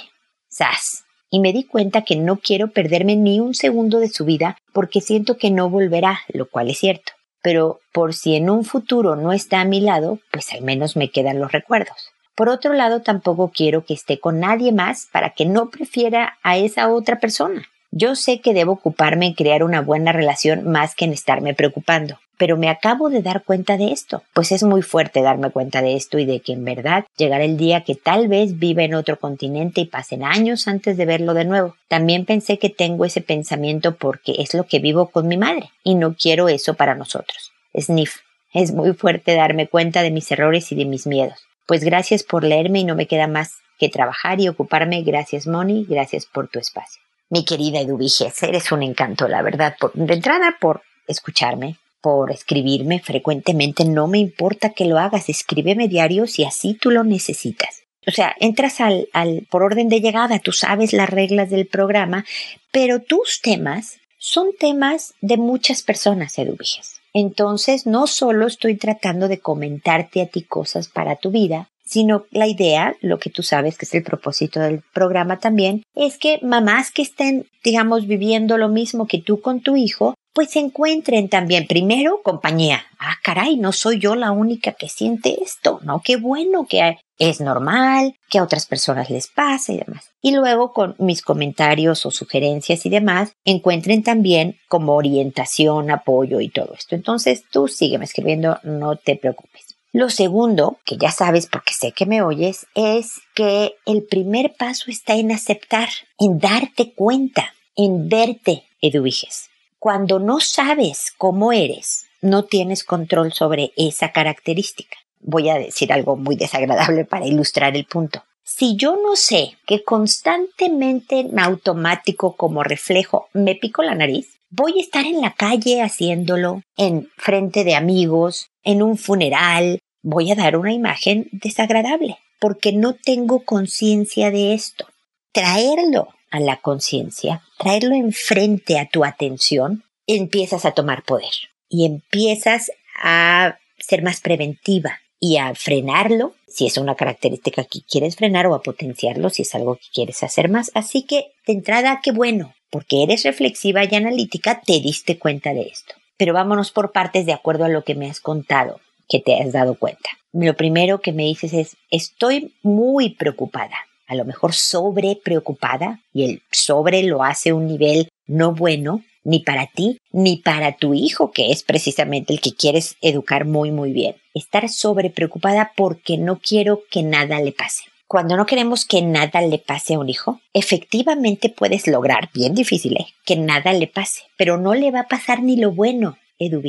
Sas 0.47 1.03
y 1.29 1.41
me 1.41 1.51
di 1.51 1.65
cuenta 1.65 2.03
que 2.03 2.15
no 2.15 2.37
quiero 2.37 2.69
perderme 2.69 3.17
ni 3.17 3.41
un 3.41 3.53
segundo 3.53 3.99
de 3.99 4.07
su 4.07 4.23
vida 4.23 4.55
porque 4.71 5.01
siento 5.01 5.35
que 5.35 5.51
no 5.51 5.69
volverá, 5.69 6.21
lo 6.29 6.49
cual 6.49 6.69
es 6.69 6.77
cierto. 6.77 7.11
Pero 7.41 7.81
por 7.91 8.13
si 8.13 8.37
en 8.37 8.49
un 8.49 8.63
futuro 8.63 9.17
no 9.17 9.33
está 9.33 9.59
a 9.59 9.65
mi 9.65 9.81
lado, 9.81 10.19
pues 10.31 10.53
al 10.53 10.61
menos 10.61 10.95
me 10.95 11.11
quedan 11.11 11.41
los 11.41 11.51
recuerdos. 11.51 12.11
Por 12.33 12.47
otro 12.47 12.71
lado, 12.71 13.01
tampoco 13.01 13.51
quiero 13.53 13.83
que 13.83 13.93
esté 13.93 14.21
con 14.21 14.39
nadie 14.39 14.71
más 14.71 15.09
para 15.11 15.31
que 15.31 15.45
no 15.45 15.69
prefiera 15.69 16.37
a 16.43 16.55
esa 16.55 16.87
otra 16.93 17.19
persona. 17.19 17.67
Yo 17.95 18.15
sé 18.15 18.41
que 18.41 18.53
debo 18.53 18.73
ocuparme 18.73 19.25
en 19.25 19.33
crear 19.33 19.63
una 19.63 19.81
buena 19.81 20.11
relación 20.11 20.69
más 20.69 20.93
que 20.93 21.05
en 21.05 21.13
estarme 21.13 21.55
preocupando 21.55 22.19
pero 22.37 22.57
me 22.57 22.69
acabo 22.69 23.09
de 23.09 23.21
dar 23.21 23.43
cuenta 23.43 23.77
de 23.77 23.91
esto. 23.91 24.23
Pues 24.33 24.51
es 24.51 24.63
muy 24.63 24.81
fuerte 24.81 25.21
darme 25.21 25.51
cuenta 25.51 25.81
de 25.81 25.95
esto 25.95 26.19
y 26.19 26.25
de 26.25 26.39
que 26.39 26.53
en 26.53 26.65
verdad 26.65 27.05
llegará 27.17 27.43
el 27.43 27.57
día 27.57 27.81
que 27.81 27.95
tal 27.95 28.27
vez 28.27 28.59
viva 28.59 28.83
en 28.83 28.93
otro 28.93 29.17
continente 29.17 29.81
y 29.81 29.85
pasen 29.85 30.23
años 30.23 30.67
antes 30.67 30.97
de 30.97 31.05
verlo 31.05 31.33
de 31.33 31.45
nuevo. 31.45 31.75
También 31.87 32.25
pensé 32.25 32.59
que 32.59 32.69
tengo 32.69 33.05
ese 33.05 33.21
pensamiento 33.21 33.95
porque 33.95 34.35
es 34.39 34.53
lo 34.53 34.65
que 34.65 34.79
vivo 34.79 35.07
con 35.09 35.27
mi 35.27 35.37
madre 35.37 35.71
y 35.83 35.95
no 35.95 36.15
quiero 36.15 36.49
eso 36.49 36.73
para 36.73 36.95
nosotros. 36.95 37.51
Sniff. 37.79 38.17
Es 38.53 38.71
muy 38.71 38.93
fuerte 38.93 39.35
darme 39.35 39.67
cuenta 39.67 40.01
de 40.01 40.11
mis 40.11 40.31
errores 40.31 40.71
y 40.71 40.75
de 40.75 40.85
mis 40.85 41.07
miedos. 41.07 41.39
Pues 41.65 41.83
gracias 41.83 42.23
por 42.23 42.45
leerme 42.45 42.79
y 42.79 42.85
no 42.85 42.95
me 42.95 43.07
queda 43.07 43.27
más 43.27 43.55
que 43.77 43.89
trabajar 43.89 44.39
y 44.39 44.47
ocuparme. 44.47 45.03
Gracias, 45.03 45.45
Moni. 45.45 45.85
Gracias 45.89 46.25
por 46.25 46.47
tu 46.47 46.59
espacio. 46.59 47.04
Mi 47.29 47.43
querida 47.43 47.79
Eduviges, 47.79 48.43
eres 48.43 48.71
un 48.71 48.83
encanto, 48.83 49.27
la 49.27 49.41
verdad. 49.41 49.75
De 49.93 50.13
entrada, 50.13 50.57
por 50.59 50.83
escucharme, 51.07 51.77
por 52.01 52.31
escribirme 52.31 52.99
frecuentemente, 52.99 53.83
no 53.85 54.07
me 54.07 54.19
importa 54.19 54.69
que 54.69 54.85
lo 54.85 54.99
hagas, 54.99 55.29
escríbeme 55.29 55.87
diario 55.87 56.27
si 56.27 56.43
así 56.43 56.75
tú 56.75 56.91
lo 56.91 57.03
necesitas. 57.03 57.81
O 58.07 58.11
sea, 58.11 58.35
entras 58.39 58.79
al, 58.79 59.07
al, 59.13 59.47
por 59.49 59.63
orden 59.63 59.89
de 59.89 60.01
llegada, 60.01 60.37
tú 60.39 60.51
sabes 60.51 60.93
las 60.93 61.09
reglas 61.09 61.49
del 61.49 61.65
programa, 61.65 62.23
pero 62.71 62.99
tus 62.99 63.41
temas 63.41 63.97
son 64.19 64.49
temas 64.59 65.15
de 65.21 65.37
muchas 65.37 65.81
personas, 65.81 66.37
Eduviges. 66.37 67.01
Entonces, 67.13 67.87
no 67.87 68.07
solo 68.07 68.45
estoy 68.45 68.75
tratando 68.75 69.27
de 69.27 69.39
comentarte 69.39 70.21
a 70.21 70.27
ti 70.27 70.43
cosas 70.43 70.89
para 70.89 71.15
tu 71.15 71.31
vida, 71.31 71.69
sino 71.85 72.25
la 72.31 72.47
idea, 72.47 72.95
lo 73.01 73.19
que 73.19 73.29
tú 73.29 73.43
sabes 73.43 73.77
que 73.77 73.85
es 73.85 73.93
el 73.93 74.03
propósito 74.03 74.59
del 74.59 74.81
programa 74.93 75.39
también, 75.39 75.83
es 75.93 76.17
que 76.17 76.39
mamás 76.41 76.91
que 76.91 77.03
estén, 77.03 77.45
digamos, 77.63 78.07
viviendo 78.07 78.57
lo 78.57 78.69
mismo 78.69 79.07
que 79.07 79.19
tú 79.19 79.41
con 79.41 79.61
tu 79.61 79.75
hijo, 79.75 80.15
pues 80.35 80.53
encuentren 80.57 81.29
también 81.29 81.65
primero 81.65 82.19
compañía. 82.21 82.83
Ah, 82.99 83.15
caray, 83.23 83.55
no 83.55 83.71
soy 83.71 83.99
yo 83.99 84.15
la 84.15 84.31
única 84.31 84.73
que 84.73 84.89
siente 84.89 85.41
esto, 85.41 85.79
¿no? 85.83 86.01
Qué 86.03 86.17
bueno 86.17 86.65
que 86.67 86.97
es 87.17 87.39
normal, 87.39 88.15
que 88.29 88.39
a 88.39 88.43
otras 88.43 88.65
personas 88.65 89.09
les 89.09 89.27
pasa 89.27 89.71
y 89.71 89.77
demás. 89.77 90.11
Y 90.21 90.35
luego 90.35 90.73
con 90.73 90.95
mis 90.99 91.21
comentarios 91.21 92.05
o 92.05 92.11
sugerencias 92.11 92.85
y 92.85 92.89
demás, 92.89 93.31
encuentren 93.45 94.03
también 94.03 94.57
como 94.67 94.95
orientación, 94.95 95.89
apoyo 95.89 96.41
y 96.41 96.49
todo 96.49 96.73
esto. 96.73 96.95
Entonces 96.95 97.45
tú 97.49 97.69
sígueme 97.69 98.03
escribiendo, 98.03 98.59
no 98.63 98.97
te 98.97 99.15
preocupes. 99.15 99.64
Lo 99.95 100.09
segundo, 100.09 100.77
que 100.83 100.97
ya 100.97 101.09
sabes 101.09 101.47
porque 101.47 101.73
sé 101.73 101.93
que 101.93 102.05
me 102.05 102.21
oyes, 102.21 102.67
es 102.75 103.21
que 103.33 103.77
el 103.85 104.03
primer 104.03 104.53
paso 104.53 104.91
está 104.91 105.13
en 105.13 105.31
aceptar, 105.31 105.87
en 106.19 106.37
darte 106.37 106.91
cuenta, 106.91 107.53
en 107.77 108.09
verte, 108.09 108.65
Eduviges. 108.81 109.51
Cuando 109.79 110.19
no 110.19 110.41
sabes 110.41 111.13
cómo 111.17 111.53
eres, 111.53 112.07
no 112.21 112.43
tienes 112.43 112.83
control 112.83 113.31
sobre 113.31 113.71
esa 113.77 114.11
característica. 114.11 114.97
Voy 115.21 115.47
a 115.47 115.57
decir 115.57 115.93
algo 115.93 116.17
muy 116.17 116.35
desagradable 116.35 117.05
para 117.05 117.25
ilustrar 117.25 117.77
el 117.77 117.85
punto. 117.85 118.21
Si 118.43 118.75
yo 118.75 118.97
no 119.01 119.15
sé 119.15 119.57
que 119.65 119.85
constantemente 119.85 121.21
en 121.21 121.39
automático 121.39 122.35
como 122.35 122.63
reflejo 122.63 123.29
me 123.31 123.55
pico 123.55 123.81
la 123.81 123.95
nariz, 123.95 124.27
voy 124.49 124.77
a 124.77 124.81
estar 124.81 125.05
en 125.05 125.21
la 125.21 125.31
calle 125.33 125.81
haciéndolo, 125.81 126.63
en 126.75 127.09
frente 127.15 127.63
de 127.63 127.75
amigos, 127.75 128.49
en 128.63 128.81
un 128.81 128.97
funeral, 128.97 129.79
voy 130.05 130.31
a 130.31 130.35
dar 130.35 130.55
una 130.55 130.71
imagen 130.71 131.27
desagradable, 131.31 132.19
porque 132.39 132.71
no 132.71 132.93
tengo 132.93 133.43
conciencia 133.43 134.29
de 134.29 134.53
esto. 134.53 134.85
Traerlo 135.33 136.09
a 136.29 136.39
la 136.39 136.57
conciencia, 136.57 137.41
traerlo 137.57 137.95
enfrente 137.95 138.77
a 138.77 138.87
tu 138.87 139.03
atención, 139.03 139.83
empiezas 140.05 140.63
a 140.65 140.73
tomar 140.73 141.03
poder 141.03 141.33
y 141.67 141.85
empiezas 141.85 142.71
a 143.01 143.57
ser 143.79 144.03
más 144.03 144.21
preventiva 144.21 144.99
y 145.19 145.37
a 145.37 145.55
frenarlo 145.55 146.35
si 146.47 146.67
es 146.67 146.77
una 146.77 146.93
característica 146.93 147.63
que 147.63 147.81
quieres 147.81 148.15
frenar 148.15 148.45
o 148.45 148.53
a 148.53 148.61
potenciarlo 148.61 149.31
si 149.31 149.41
es 149.41 149.55
algo 149.55 149.75
que 149.77 149.87
quieres 149.91 150.21
hacer 150.21 150.49
más. 150.49 150.69
Así 150.75 151.01
que 151.01 151.31
de 151.47 151.53
entrada, 151.53 151.99
qué 152.03 152.11
bueno, 152.11 152.53
porque 152.69 153.01
eres 153.01 153.23
reflexiva 153.23 153.83
y 153.83 153.95
analítica, 153.95 154.61
te 154.63 154.73
diste 154.73 155.17
cuenta 155.17 155.53
de 155.55 155.63
esto. 155.63 155.95
Pero 156.15 156.33
vámonos 156.33 156.71
por 156.71 156.91
partes 156.91 157.25
de 157.25 157.33
acuerdo 157.33 157.65
a 157.65 157.69
lo 157.69 157.83
que 157.83 157.95
me 157.95 158.07
has 158.07 158.19
contado, 158.19 158.79
que 159.07 159.19
te 159.19 159.41
has 159.41 159.51
dado 159.53 159.75
cuenta. 159.75 160.09
Lo 160.33 160.55
primero 160.55 161.01
que 161.01 161.13
me 161.13 161.23
dices 161.23 161.53
es, 161.53 161.77
estoy 161.89 162.53
muy 162.63 163.09
preocupada 163.09 163.75
a 164.07 164.15
lo 164.15 164.25
mejor 164.25 164.53
sobre 164.53 165.15
preocupada 165.15 166.01
y 166.13 166.25
el 166.25 166.41
sobre 166.51 167.03
lo 167.03 167.23
hace 167.23 167.53
un 167.53 167.67
nivel 167.67 168.09
no 168.27 168.53
bueno 168.53 169.03
ni 169.23 169.39
para 169.39 169.67
ti 169.67 169.97
ni 170.11 170.37
para 170.37 170.77
tu 170.77 170.93
hijo, 170.93 171.31
que 171.31 171.51
es 171.51 171.63
precisamente 171.63 172.33
el 172.33 172.41
que 172.41 172.53
quieres 172.53 172.95
educar 173.01 173.45
muy 173.45 173.71
muy 173.71 173.91
bien. 173.91 174.15
Estar 174.33 174.69
sobre 174.69 175.09
preocupada 175.09 175.71
porque 175.75 176.17
no 176.17 176.39
quiero 176.39 176.83
que 176.89 177.03
nada 177.03 177.39
le 177.39 177.51
pase. 177.51 177.83
cuando 178.07 178.37
no 178.37 178.45
queremos 178.45 178.85
que 178.85 179.01
nada 179.01 179.41
le 179.41 179.57
pase 179.57 179.95
a 179.95 179.99
un 179.99 180.09
hijo, 180.09 180.39
efectivamente 180.53 181.49
puedes 181.49 181.87
lograr, 181.87 182.29
bien 182.33 182.53
difícil, 182.53 182.95
¿eh? 182.97 183.07
que 183.25 183.35
nada 183.35 183.73
le 183.73 183.87
pase, 183.87 184.21
pero 184.37 184.57
no 184.57 184.75
le 184.75 184.91
va 184.91 185.01
a 185.01 185.07
pasar 185.07 185.41
ni 185.41 185.57
lo 185.57 185.71
bueno, 185.71 186.15
Edu 186.37 186.61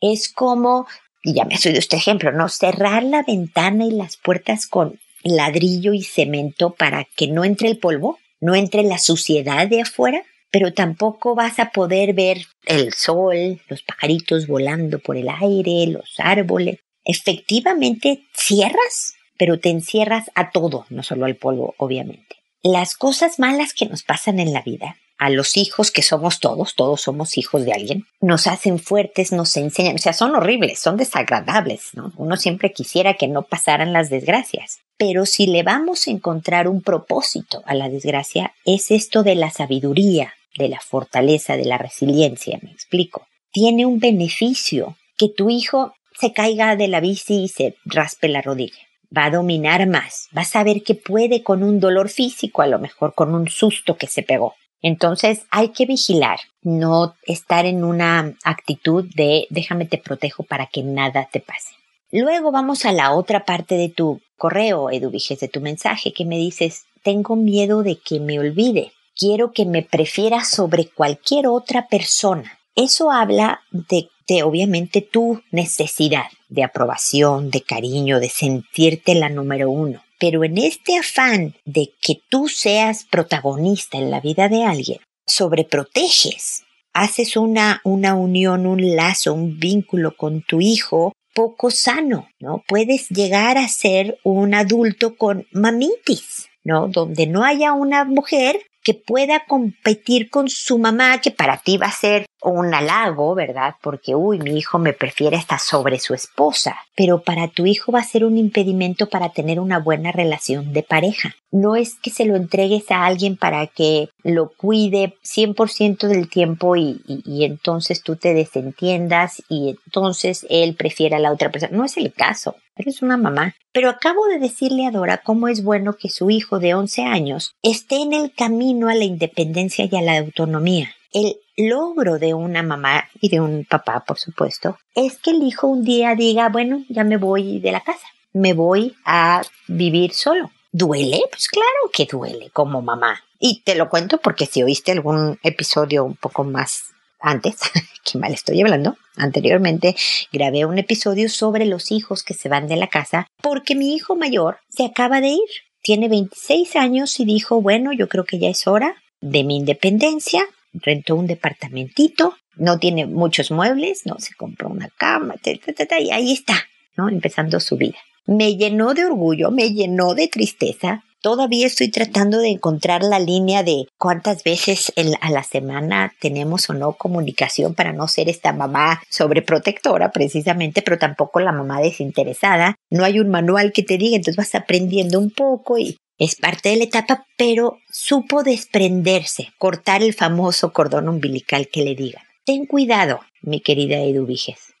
Es 0.00 0.32
como, 0.32 0.86
y 1.22 1.34
ya 1.34 1.44
me 1.44 1.54
ha 1.54 1.58
oído 1.58 1.78
este 1.78 1.96
ejemplo, 1.96 2.32
¿no? 2.32 2.48
Cerrar 2.48 3.02
la 3.02 3.22
ventana 3.22 3.84
y 3.84 3.90
las 3.90 4.16
puertas 4.16 4.66
con 4.66 4.98
ladrillo 5.22 5.92
y 5.92 6.02
cemento 6.02 6.70
para 6.74 7.04
que 7.04 7.28
no 7.28 7.44
entre 7.44 7.68
el 7.68 7.78
polvo, 7.78 8.18
no 8.40 8.54
entre 8.54 8.82
la 8.82 8.98
suciedad 8.98 9.68
de 9.68 9.82
afuera, 9.82 10.22
pero 10.50 10.72
tampoco 10.72 11.34
vas 11.34 11.58
a 11.58 11.70
poder 11.70 12.14
ver 12.14 12.38
el 12.66 12.92
sol, 12.94 13.60
los 13.68 13.82
pajaritos 13.82 14.46
volando 14.46 14.98
por 14.98 15.16
el 15.16 15.28
aire, 15.28 15.86
los 15.86 16.14
árboles. 16.18 16.78
Efectivamente, 17.04 18.24
cierras 18.34 19.14
pero 19.40 19.58
te 19.58 19.70
encierras 19.70 20.30
a 20.34 20.50
todo, 20.50 20.84
no 20.90 21.02
solo 21.02 21.24
al 21.24 21.34
polvo, 21.34 21.74
obviamente. 21.78 22.36
Las 22.62 22.94
cosas 22.94 23.38
malas 23.38 23.72
que 23.72 23.86
nos 23.86 24.02
pasan 24.02 24.38
en 24.38 24.52
la 24.52 24.60
vida, 24.60 24.98
a 25.20 25.28
los 25.28 25.58
hijos 25.58 25.90
que 25.90 26.00
somos 26.00 26.40
todos, 26.40 26.74
todos 26.74 27.02
somos 27.02 27.36
hijos 27.36 27.66
de 27.66 27.74
alguien, 27.74 28.06
nos 28.22 28.46
hacen 28.46 28.78
fuertes, 28.78 29.32
nos 29.32 29.54
enseñan, 29.58 29.96
o 29.96 29.98
sea, 29.98 30.14
son 30.14 30.34
horribles, 30.34 30.80
son 30.80 30.96
desagradables, 30.96 31.90
¿no? 31.92 32.10
Uno 32.16 32.38
siempre 32.38 32.72
quisiera 32.72 33.14
que 33.14 33.28
no 33.28 33.42
pasaran 33.42 33.92
las 33.92 34.08
desgracias. 34.08 34.78
Pero 34.96 35.26
si 35.26 35.46
le 35.46 35.62
vamos 35.62 36.06
a 36.06 36.10
encontrar 36.10 36.68
un 36.68 36.80
propósito 36.80 37.62
a 37.66 37.74
la 37.74 37.90
desgracia, 37.90 38.54
es 38.64 38.90
esto 38.90 39.22
de 39.22 39.34
la 39.34 39.50
sabiduría, 39.50 40.32
de 40.56 40.70
la 40.70 40.80
fortaleza, 40.80 41.58
de 41.58 41.66
la 41.66 41.76
resiliencia, 41.76 42.58
me 42.62 42.70
explico. 42.70 43.26
Tiene 43.52 43.84
un 43.84 43.98
beneficio 43.98 44.96
que 45.18 45.28
tu 45.28 45.50
hijo 45.50 45.92
se 46.18 46.32
caiga 46.32 46.76
de 46.76 46.88
la 46.88 47.00
bici 47.00 47.44
y 47.44 47.48
se 47.48 47.76
raspe 47.84 48.28
la 48.28 48.40
rodilla 48.40 48.80
va 49.16 49.24
a 49.24 49.30
dominar 49.30 49.88
más, 49.88 50.28
va 50.36 50.42
a 50.42 50.44
saber 50.44 50.82
que 50.82 50.94
puede 50.94 51.42
con 51.42 51.64
un 51.64 51.80
dolor 51.80 52.08
físico, 52.08 52.62
a 52.62 52.68
lo 52.68 52.78
mejor 52.78 53.12
con 53.14 53.34
un 53.34 53.48
susto 53.48 53.96
que 53.96 54.06
se 54.06 54.22
pegó. 54.22 54.54
Entonces 54.82 55.46
hay 55.50 55.70
que 55.70 55.86
vigilar, 55.86 56.40
no 56.62 57.14
estar 57.24 57.66
en 57.66 57.84
una 57.84 58.34
actitud 58.44 59.04
de 59.14 59.46
déjame 59.50 59.86
te 59.86 59.98
protejo 59.98 60.42
para 60.42 60.66
que 60.66 60.82
nada 60.82 61.28
te 61.30 61.40
pase. 61.40 61.74
Luego 62.12 62.50
vamos 62.50 62.84
a 62.84 62.92
la 62.92 63.12
otra 63.12 63.44
parte 63.44 63.76
de 63.76 63.88
tu 63.88 64.20
correo, 64.36 64.90
Eduviges, 64.90 65.38
de 65.38 65.48
tu 65.48 65.60
mensaje, 65.60 66.12
que 66.12 66.24
me 66.24 66.38
dices, 66.38 66.84
tengo 67.02 67.36
miedo 67.36 67.82
de 67.82 67.98
que 67.98 68.18
me 68.18 68.40
olvide, 68.40 68.92
quiero 69.14 69.52
que 69.52 69.64
me 69.64 69.82
prefiera 69.82 70.44
sobre 70.44 70.86
cualquier 70.86 71.46
otra 71.46 71.86
persona. 71.86 72.58
Eso 72.74 73.12
habla 73.12 73.60
de 73.70 74.08
obviamente 74.42 75.00
tu 75.02 75.42
necesidad 75.50 76.26
de 76.48 76.62
aprobación, 76.62 77.50
de 77.50 77.62
cariño, 77.62 78.20
de 78.20 78.28
sentirte 78.28 79.14
la 79.14 79.28
número 79.28 79.70
uno. 79.70 80.02
Pero 80.20 80.44
en 80.44 80.58
este 80.58 80.98
afán 80.98 81.56
de 81.64 81.94
que 82.00 82.20
tú 82.28 82.46
seas 82.46 83.04
protagonista 83.10 83.98
en 83.98 84.10
la 84.10 84.20
vida 84.20 84.48
de 84.48 84.64
alguien, 84.64 85.00
sobreproteges, 85.26 86.62
haces 86.92 87.36
una, 87.36 87.80
una 87.84 88.14
unión, 88.14 88.66
un 88.66 88.94
lazo, 88.94 89.32
un 89.32 89.58
vínculo 89.58 90.16
con 90.16 90.42
tu 90.42 90.60
hijo 90.60 91.14
poco 91.34 91.70
sano, 91.70 92.28
¿no? 92.38 92.62
Puedes 92.68 93.08
llegar 93.08 93.56
a 93.56 93.66
ser 93.68 94.18
un 94.22 94.52
adulto 94.52 95.16
con 95.16 95.46
mamitis, 95.52 96.48
¿no? 96.64 96.88
Donde 96.88 97.26
no 97.26 97.44
haya 97.44 97.72
una 97.72 98.04
mujer 98.04 98.60
que 98.82 98.94
pueda 98.94 99.44
competir 99.46 100.30
con 100.30 100.48
su 100.48 100.78
mamá, 100.78 101.20
que 101.20 101.30
para 101.30 101.58
ti 101.58 101.76
va 101.76 101.86
a 101.86 101.92
ser 101.92 102.26
un 102.42 102.72
halago, 102.72 103.34
¿verdad? 103.34 103.74
Porque, 103.82 104.14
uy, 104.14 104.38
mi 104.38 104.56
hijo 104.56 104.78
me 104.78 104.92
prefiere 104.92 105.36
hasta 105.36 105.58
sobre 105.58 105.98
su 105.98 106.14
esposa, 106.14 106.76
pero 106.96 107.22
para 107.22 107.48
tu 107.48 107.66
hijo 107.66 107.92
va 107.92 108.00
a 108.00 108.04
ser 108.04 108.24
un 108.24 108.38
impedimento 108.38 109.08
para 109.08 109.30
tener 109.30 109.60
una 109.60 109.78
buena 109.78 110.12
relación 110.12 110.72
de 110.72 110.82
pareja. 110.82 111.34
No 111.50 111.76
es 111.76 111.96
que 111.96 112.10
se 112.10 112.24
lo 112.24 112.36
entregues 112.36 112.90
a 112.90 113.04
alguien 113.04 113.36
para 113.36 113.66
que 113.66 114.08
lo 114.22 114.50
cuide 114.56 115.16
100% 115.22 116.06
del 116.06 116.28
tiempo 116.28 116.76
y, 116.76 117.02
y, 117.06 117.44
entonces 117.44 118.02
tú 118.02 118.16
te 118.16 118.34
desentiendas 118.34 119.42
y 119.48 119.70
entonces 119.86 120.46
él 120.48 120.74
prefiere 120.74 121.16
a 121.16 121.20
la 121.20 121.32
otra 121.32 121.50
persona. 121.50 121.76
No 121.76 121.84
es 121.84 121.96
el 121.96 122.12
caso. 122.12 122.56
Eres 122.80 123.02
una 123.02 123.18
mamá. 123.18 123.54
Pero 123.72 123.90
acabo 123.90 124.24
de 124.26 124.38
decirle 124.38 124.86
a 124.86 124.90
Dora 124.90 125.18
cómo 125.18 125.48
es 125.48 125.62
bueno 125.62 125.96
que 125.98 126.08
su 126.08 126.30
hijo 126.30 126.60
de 126.60 126.72
11 126.72 127.02
años 127.02 127.54
esté 127.62 127.96
en 127.96 128.14
el 128.14 128.32
camino 128.32 128.88
a 128.88 128.94
la 128.94 129.04
independencia 129.04 129.86
y 129.90 129.94
a 129.94 130.00
la 130.00 130.16
autonomía. 130.16 130.88
El 131.12 131.36
logro 131.58 132.18
de 132.18 132.32
una 132.32 132.62
mamá 132.62 133.04
y 133.20 133.28
de 133.28 133.38
un 133.38 133.66
papá, 133.68 134.02
por 134.06 134.18
supuesto, 134.18 134.78
es 134.94 135.18
que 135.18 135.32
el 135.32 135.42
hijo 135.42 135.66
un 135.66 135.84
día 135.84 136.14
diga, 136.14 136.48
bueno, 136.48 136.82
ya 136.88 137.04
me 137.04 137.18
voy 137.18 137.60
de 137.60 137.72
la 137.72 137.82
casa, 137.82 138.06
me 138.32 138.54
voy 138.54 138.96
a 139.04 139.42
vivir 139.68 140.14
solo. 140.14 140.50
¿Duele? 140.72 141.20
Pues 141.30 141.48
claro 141.48 141.90
que 141.92 142.08
duele 142.10 142.48
como 142.50 142.80
mamá. 142.80 143.22
Y 143.38 143.60
te 143.62 143.74
lo 143.74 143.90
cuento 143.90 144.18
porque 144.18 144.46
si 144.46 144.62
oíste 144.62 144.92
algún 144.92 145.38
episodio 145.42 146.02
un 146.02 146.16
poco 146.16 146.44
más 146.44 146.89
antes, 147.20 147.56
que 148.04 148.18
mal 148.18 148.32
estoy 148.32 148.60
hablando, 148.60 148.96
anteriormente 149.16 149.94
grabé 150.32 150.64
un 150.64 150.78
episodio 150.78 151.28
sobre 151.28 151.66
los 151.66 151.90
hijos 151.90 152.22
que 152.22 152.34
se 152.34 152.48
van 152.48 152.68
de 152.68 152.76
la 152.76 152.88
casa 152.88 153.26
porque 153.42 153.74
mi 153.74 153.94
hijo 153.94 154.16
mayor 154.16 154.58
se 154.68 154.84
acaba 154.84 155.20
de 155.20 155.28
ir. 155.28 155.48
Tiene 155.82 156.08
26 156.08 156.76
años 156.76 157.18
y 157.20 157.24
dijo, 157.24 157.62
bueno, 157.62 157.92
yo 157.92 158.08
creo 158.08 158.24
que 158.24 158.38
ya 158.38 158.48
es 158.48 158.66
hora 158.66 158.96
de 159.20 159.44
mi 159.44 159.56
independencia, 159.56 160.42
rentó 160.72 161.16
un 161.16 161.26
departamentito, 161.26 162.34
no 162.56 162.78
tiene 162.78 163.06
muchos 163.06 163.50
muebles, 163.50 164.02
no 164.04 164.16
se 164.18 164.34
compró 164.34 164.68
una 164.68 164.88
cama, 164.88 165.36
y 165.44 166.10
ahí 166.10 166.32
está, 166.32 166.66
¿no? 166.96 167.08
Empezando 167.08 167.60
su 167.60 167.76
vida. 167.76 167.98
Me 168.26 168.56
llenó 168.56 168.94
de 168.94 169.06
orgullo, 169.06 169.50
me 169.50 169.72
llenó 169.72 170.14
de 170.14 170.28
tristeza. 170.28 171.04
Todavía 171.22 171.66
estoy 171.66 171.90
tratando 171.90 172.38
de 172.38 172.48
encontrar 172.48 173.02
la 173.02 173.18
línea 173.18 173.62
de 173.62 173.86
cuántas 173.98 174.42
veces 174.42 174.90
a 175.20 175.30
la 175.30 175.42
semana 175.42 176.14
tenemos 176.18 176.70
o 176.70 176.74
no 176.74 176.94
comunicación 176.94 177.74
para 177.74 177.92
no 177.92 178.08
ser 178.08 178.30
esta 178.30 178.54
mamá 178.54 179.02
sobreprotectora 179.10 180.12
precisamente, 180.12 180.80
pero 180.80 180.98
tampoco 180.98 181.40
la 181.40 181.52
mamá 181.52 181.82
desinteresada. 181.82 182.76
No 182.88 183.04
hay 183.04 183.20
un 183.20 183.28
manual 183.28 183.72
que 183.72 183.82
te 183.82 183.98
diga, 183.98 184.16
entonces 184.16 184.36
vas 184.36 184.54
aprendiendo 184.54 185.18
un 185.18 185.30
poco 185.30 185.76
y 185.76 185.98
es 186.16 186.36
parte 186.36 186.70
de 186.70 186.76
la 186.76 186.84
etapa, 186.84 187.26
pero 187.36 187.76
supo 187.90 188.42
desprenderse, 188.42 189.48
cortar 189.58 190.02
el 190.02 190.14
famoso 190.14 190.72
cordón 190.72 191.08
umbilical 191.10 191.68
que 191.68 191.84
le 191.84 191.94
digan. 191.94 192.22
Ten 192.46 192.64
cuidado, 192.64 193.20
mi 193.42 193.60
querida 193.60 193.98
Edu 193.98 194.26